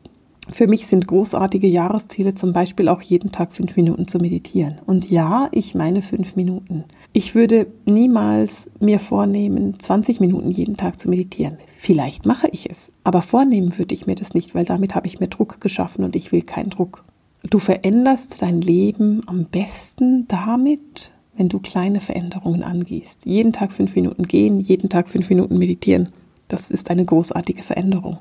Für 0.50 0.68
mich 0.68 0.88
sind 0.88 1.06
großartige 1.06 1.68
Jahresziele 1.68 2.34
zum 2.34 2.54
Beispiel 2.54 2.88
auch 2.88 3.02
jeden 3.02 3.34
Tag 3.34 3.52
fünf 3.52 3.76
Minuten 3.76 4.08
zu 4.08 4.20
meditieren. 4.20 4.78
Und 4.86 5.10
ja, 5.10 5.50
ich 5.52 5.76
meine 5.76 6.02
fünf 6.02 6.38
Minuten. 6.38 6.86
Ich 7.12 7.36
würde 7.36 7.68
niemals 7.86 8.70
mir 8.80 9.00
vornehmen, 9.00 9.78
20 9.80 10.22
Minuten 10.22 10.52
jeden 10.52 10.78
Tag 10.78 10.98
zu 10.98 11.10
meditieren. 11.10 11.58
Vielleicht 11.86 12.26
mache 12.26 12.48
ich 12.52 12.68
es, 12.68 12.92
aber 13.04 13.22
vornehmen 13.22 13.78
würde 13.78 13.94
ich 13.94 14.08
mir 14.08 14.16
das 14.16 14.34
nicht, 14.34 14.56
weil 14.56 14.66
damit 14.66 14.96
habe 14.96 15.06
ich 15.06 15.20
mir 15.20 15.28
Druck 15.28 15.62
geschaffen 15.62 16.04
und 16.04 16.16
ich 16.16 16.32
will 16.32 16.42
keinen 16.42 16.72
Druck. 16.72 17.04
Du 17.48 17.60
veränderst 17.60 18.42
dein 18.42 18.60
Leben 18.60 19.22
am 19.28 19.46
besten 19.46 20.28
damit, 20.28 21.12
wenn 21.38 21.48
du 21.48 21.60
kleine 21.60 22.02
Veränderungen 22.02 22.64
angehst. 22.64 23.28
Jeden 23.28 23.54
Tag 23.54 23.72
fünf 23.72 23.94
Minuten 23.94 24.24
gehen, 24.24 24.60
jeden 24.60 24.90
Tag 24.90 25.08
fünf 25.08 25.30
Minuten 25.30 25.60
meditieren. 25.60 26.10
Das 26.48 26.72
ist 26.72 26.90
eine 26.90 27.06
großartige 27.06 27.62
Veränderung. 27.62 28.18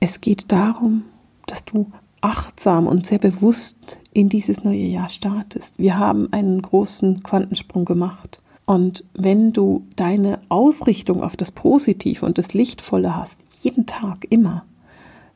Es 0.00 0.20
geht 0.20 0.50
darum, 0.50 1.04
dass 1.46 1.64
du 1.64 1.86
achtsam 2.20 2.88
und 2.88 3.06
sehr 3.06 3.18
bewusst 3.18 3.96
in 4.12 4.28
dieses 4.28 4.64
neue 4.64 4.86
Jahr 4.86 5.08
startest. 5.08 5.78
Wir 5.78 5.98
haben 5.98 6.32
einen 6.32 6.60
großen 6.60 7.22
Quantensprung 7.22 7.84
gemacht. 7.84 8.40
Und 8.66 9.04
wenn 9.12 9.52
du 9.52 9.86
deine 9.96 10.40
Ausrichtung 10.48 11.22
auf 11.22 11.36
das 11.36 11.52
Positive 11.52 12.24
und 12.24 12.38
das 12.38 12.54
Lichtvolle 12.54 13.14
hast, 13.14 13.38
jeden 13.62 13.86
Tag, 13.86 14.26
immer, 14.30 14.64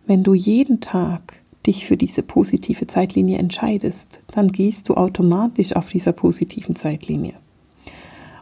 wenn 0.07 0.23
du 0.23 0.33
jeden 0.35 0.81
Tag 0.81 1.35
dich 1.67 1.85
für 1.85 1.99
diese 1.99 2.23
positive 2.23 2.87
Zeitlinie 2.87 3.39
entscheidest, 3.39 4.21
dann 4.33 4.49
gehst 4.49 4.89
du 4.89 4.95
automatisch 4.95 5.77
auf 5.77 5.91
dieser 5.91 6.13
positiven 6.13 6.77
Zeitlinie. 6.77 7.35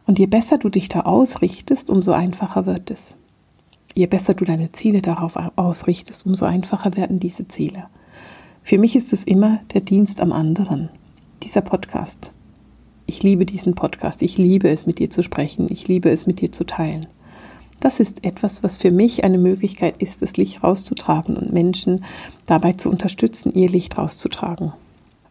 Und 0.06 0.20
je 0.20 0.26
besser 0.26 0.58
du 0.58 0.68
dich 0.68 0.88
da 0.88 1.00
ausrichtest, 1.00 1.90
umso 1.90 2.12
einfacher 2.12 2.66
wird 2.66 2.92
es. 2.92 3.16
Je 3.94 4.06
besser 4.06 4.34
du 4.34 4.44
deine 4.44 4.70
Ziele 4.70 5.02
darauf 5.02 5.36
ausrichtest, 5.56 6.26
umso 6.26 6.44
einfacher 6.44 6.96
werden 6.96 7.18
diese 7.18 7.48
Ziele. 7.48 7.86
Für 8.62 8.78
mich 8.78 8.94
ist 8.94 9.12
es 9.12 9.24
immer 9.24 9.60
der 9.74 9.80
Dienst 9.80 10.20
am 10.20 10.32
anderen, 10.32 10.90
dieser 11.42 11.62
Podcast. 11.62 12.32
Ich 13.08 13.22
liebe 13.22 13.46
diesen 13.46 13.74
Podcast, 13.74 14.20
ich 14.22 14.36
liebe 14.36 14.68
es, 14.68 14.84
mit 14.84 14.98
dir 14.98 15.10
zu 15.10 15.22
sprechen, 15.22 15.68
ich 15.70 15.86
liebe 15.86 16.10
es, 16.10 16.26
mit 16.26 16.40
dir 16.40 16.50
zu 16.50 16.64
teilen. 16.64 17.06
Das 17.78 18.00
ist 18.00 18.24
etwas, 18.24 18.64
was 18.64 18.76
für 18.76 18.90
mich 18.90 19.22
eine 19.22 19.38
Möglichkeit 19.38 19.96
ist, 19.98 20.22
das 20.22 20.36
Licht 20.36 20.64
rauszutragen 20.64 21.36
und 21.36 21.52
Menschen 21.52 22.04
dabei 22.46 22.72
zu 22.72 22.90
unterstützen, 22.90 23.52
ihr 23.52 23.68
Licht 23.68 23.96
rauszutragen. 23.96 24.72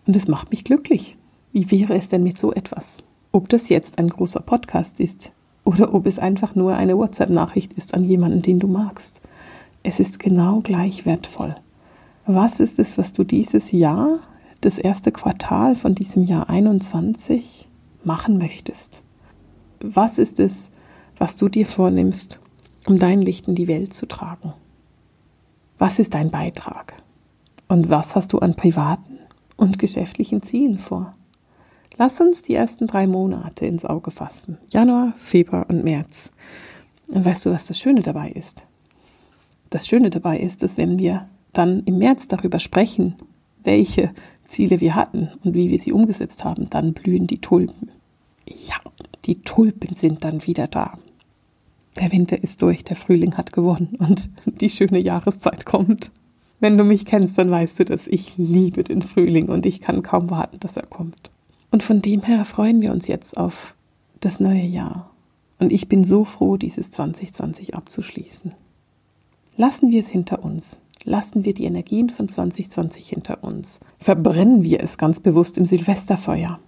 Und 0.08 0.16
es 0.16 0.30
macht 0.30 0.52
mich 0.52 0.64
glücklich. 0.64 1.18
Wie 1.52 1.70
wäre 1.70 1.96
es 1.96 2.08
denn 2.08 2.24
mit 2.24 2.38
so 2.38 2.54
etwas? 2.54 2.98
Ob 3.34 3.50
das 3.50 3.68
jetzt 3.68 4.00
ein 4.00 4.08
großer 4.08 4.40
Podcast 4.40 5.02
ist 5.02 5.32
oder 5.66 5.94
ob 5.94 6.06
es 6.06 6.18
einfach 6.18 6.56
nur 6.56 6.76
eine 6.76 6.98
WhatsApp-Nachricht 6.98 7.74
ist 7.74 7.94
an 7.94 8.06
jemanden, 8.06 8.42
den 8.42 8.60
du 8.60 8.68
magst. 8.68 9.20
Es 9.84 10.00
ist 10.00 10.20
genau 10.20 10.62
gleich 10.62 11.06
wertvoll. 11.06 11.56
Was 12.26 12.62
ist 12.62 12.80
es, 12.80 12.98
was 12.98 13.12
du 13.12 13.26
dieses 13.26 13.74
Jahr, 13.74 14.20
das 14.62 14.78
erste 14.78 15.12
Quartal 15.12 15.76
von 15.76 15.94
diesem 15.94 16.24
Jahr 16.24 16.50
21, 16.50 17.65
machen 18.06 18.38
möchtest? 18.38 19.04
Was 19.80 20.18
ist 20.18 20.40
es, 20.40 20.72
was 21.18 21.38
du 21.38 21.50
dir 21.50 21.66
vornimmst, 21.66 22.40
um 22.86 22.98
dein 22.98 23.22
Licht 23.22 23.48
in 23.48 23.56
die 23.56 23.68
Welt 23.68 23.94
zu 23.94 24.08
tragen? 24.08 24.54
Was 25.78 26.00
ist 26.00 26.14
dein 26.14 26.32
Beitrag? 26.32 26.94
Und 27.68 27.90
was 27.90 28.16
hast 28.16 28.34
du 28.34 28.40
an 28.40 28.56
privaten 28.56 29.20
und 29.58 29.80
geschäftlichen 29.80 30.42
Zielen 30.42 30.80
vor? 30.80 31.16
Lass 31.98 32.20
uns 32.20 32.42
die 32.42 32.56
ersten 32.56 32.88
drei 32.88 33.08
Monate 33.08 33.66
ins 33.66 33.86
Auge 33.86 34.12
fassen. 34.12 34.58
Januar, 34.72 35.14
Februar 35.18 35.66
und 35.70 35.84
März. 35.84 36.32
Und 37.08 37.26
weißt 37.26 37.46
du, 37.46 37.52
was 37.52 37.68
das 37.68 37.80
Schöne 37.80 38.02
dabei 38.02 38.32
ist? 38.32 38.66
Das 39.70 39.88
Schöne 39.88 40.10
dabei 40.10 40.40
ist, 40.40 40.64
dass 40.64 40.78
wenn 40.78 41.00
wir 41.00 41.28
dann 41.54 41.84
im 41.86 41.98
März 41.98 42.28
darüber 42.28 42.60
sprechen, 42.60 43.16
welche 43.64 44.14
Ziele 44.56 44.80
wir 44.80 44.96
hatten 44.96 45.32
und 45.44 45.54
wie 45.54 45.70
wir 45.70 45.80
sie 45.80 45.92
umgesetzt 45.92 46.46
haben, 46.46 46.70
dann 46.70 46.94
blühen 46.94 47.28
die 47.28 47.42
Tulpen. 47.42 47.92
Ja, 48.46 48.78
die 49.26 49.42
Tulpen 49.42 49.96
sind 49.96 50.24
dann 50.24 50.48
wieder 50.48 50.68
da. 50.68 50.98
Der 52.00 52.12
Winter 52.14 52.42
ist 52.42 52.62
durch, 52.62 52.86
der 52.86 52.96
Frühling 52.96 53.36
hat 53.36 53.52
gewonnen 53.52 53.98
und 54.00 54.30
die 54.62 54.70
schöne 54.70 55.00
Jahreszeit 55.00 55.66
kommt. 55.66 56.10
Wenn 56.62 56.78
du 56.78 56.86
mich 56.86 57.06
kennst, 57.06 57.38
dann 57.38 57.52
weißt 57.52 57.80
du, 57.80 57.86
dass 57.86 58.08
ich 58.08 58.38
liebe 58.38 58.86
den 58.86 59.02
Frühling 59.02 59.50
und 59.50 59.66
ich 59.66 59.82
kann 59.82 60.04
kaum 60.04 60.30
warten, 60.30 60.58
dass 60.62 60.78
er 60.78 60.86
kommt. 60.86 61.32
Und 61.70 61.84
von 61.84 62.02
dem 62.02 62.24
her 62.24 62.46
freuen 62.46 62.82
wir 62.82 62.94
uns 62.94 63.08
jetzt 63.08 63.36
auf 63.36 63.76
das 64.22 64.40
neue 64.40 64.64
Jahr. 64.64 65.12
Und 65.60 65.74
ich 65.74 65.90
bin 65.90 66.06
so 66.06 66.24
froh, 66.24 66.56
dieses 66.56 66.92
2020 66.92 67.76
abzuschließen. 67.76 68.54
Lassen 69.58 69.92
wir 69.92 70.00
es 70.00 70.08
hinter 70.08 70.46
uns. 70.46 70.80
Lassen 71.06 71.46
wir 71.46 71.54
die 71.54 71.66
Energien 71.66 72.10
von 72.10 72.28
2020 72.28 73.08
hinter 73.08 73.44
uns. 73.44 73.80
Verbrennen 74.00 74.64
wir 74.64 74.82
es 74.82 74.98
ganz 74.98 75.20
bewusst 75.20 75.60
im 75.60 75.68
Silvesterfeuer. 75.68 76.60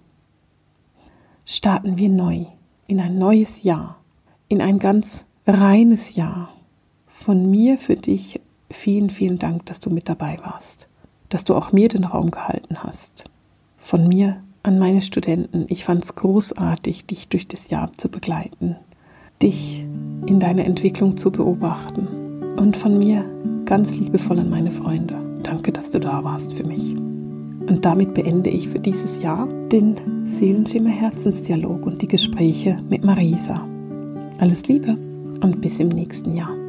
Starten 1.44 1.98
wir 1.98 2.08
neu 2.08 2.46
in 2.86 3.00
ein 3.00 3.18
neues 3.18 3.64
Jahr, 3.64 3.98
in 4.46 4.62
ein 4.62 4.78
ganz 4.78 5.24
reines 5.44 6.14
Jahr. 6.14 6.50
Von 7.08 7.50
mir 7.50 7.78
für 7.78 7.96
dich 7.96 8.40
vielen, 8.70 9.10
vielen 9.10 9.40
Dank, 9.40 9.66
dass 9.66 9.80
du 9.80 9.90
mit 9.90 10.08
dabei 10.08 10.36
warst, 10.44 10.88
dass 11.30 11.42
du 11.42 11.56
auch 11.56 11.72
mir 11.72 11.88
den 11.88 12.04
Raum 12.04 12.30
gehalten 12.30 12.84
hast. 12.84 13.24
Von 13.76 14.06
mir 14.06 14.40
an 14.62 14.78
meine 14.78 15.02
Studenten, 15.02 15.66
ich 15.68 15.84
fand 15.84 16.04
es 16.04 16.14
großartig, 16.14 17.06
dich 17.06 17.28
durch 17.28 17.48
das 17.48 17.70
Jahr 17.70 17.90
zu 17.96 18.08
begleiten, 18.08 18.76
dich 19.42 19.84
in 20.26 20.38
deiner 20.38 20.64
Entwicklung 20.64 21.16
zu 21.16 21.32
beobachten 21.32 22.56
und 22.56 22.76
von 22.76 22.98
mir 22.98 23.24
ganz 23.68 23.98
liebevoll 23.98 24.38
an 24.38 24.48
meine 24.48 24.70
Freunde. 24.70 25.14
Danke, 25.42 25.72
dass 25.72 25.90
du 25.90 26.00
da 26.00 26.24
warst 26.24 26.54
für 26.54 26.64
mich. 26.64 26.96
Und 26.96 27.80
damit 27.82 28.14
beende 28.14 28.48
ich 28.48 28.66
für 28.66 28.78
dieses 28.78 29.22
Jahr 29.22 29.46
den 29.70 29.94
Seelenschimmer 30.24 30.88
Herzensdialog 30.88 31.84
und 31.84 32.00
die 32.00 32.08
Gespräche 32.08 32.78
mit 32.88 33.04
Marisa. 33.04 33.68
Alles 34.38 34.66
Liebe 34.68 34.96
und 35.42 35.60
bis 35.60 35.80
im 35.80 35.88
nächsten 35.88 36.34
Jahr. 36.34 36.67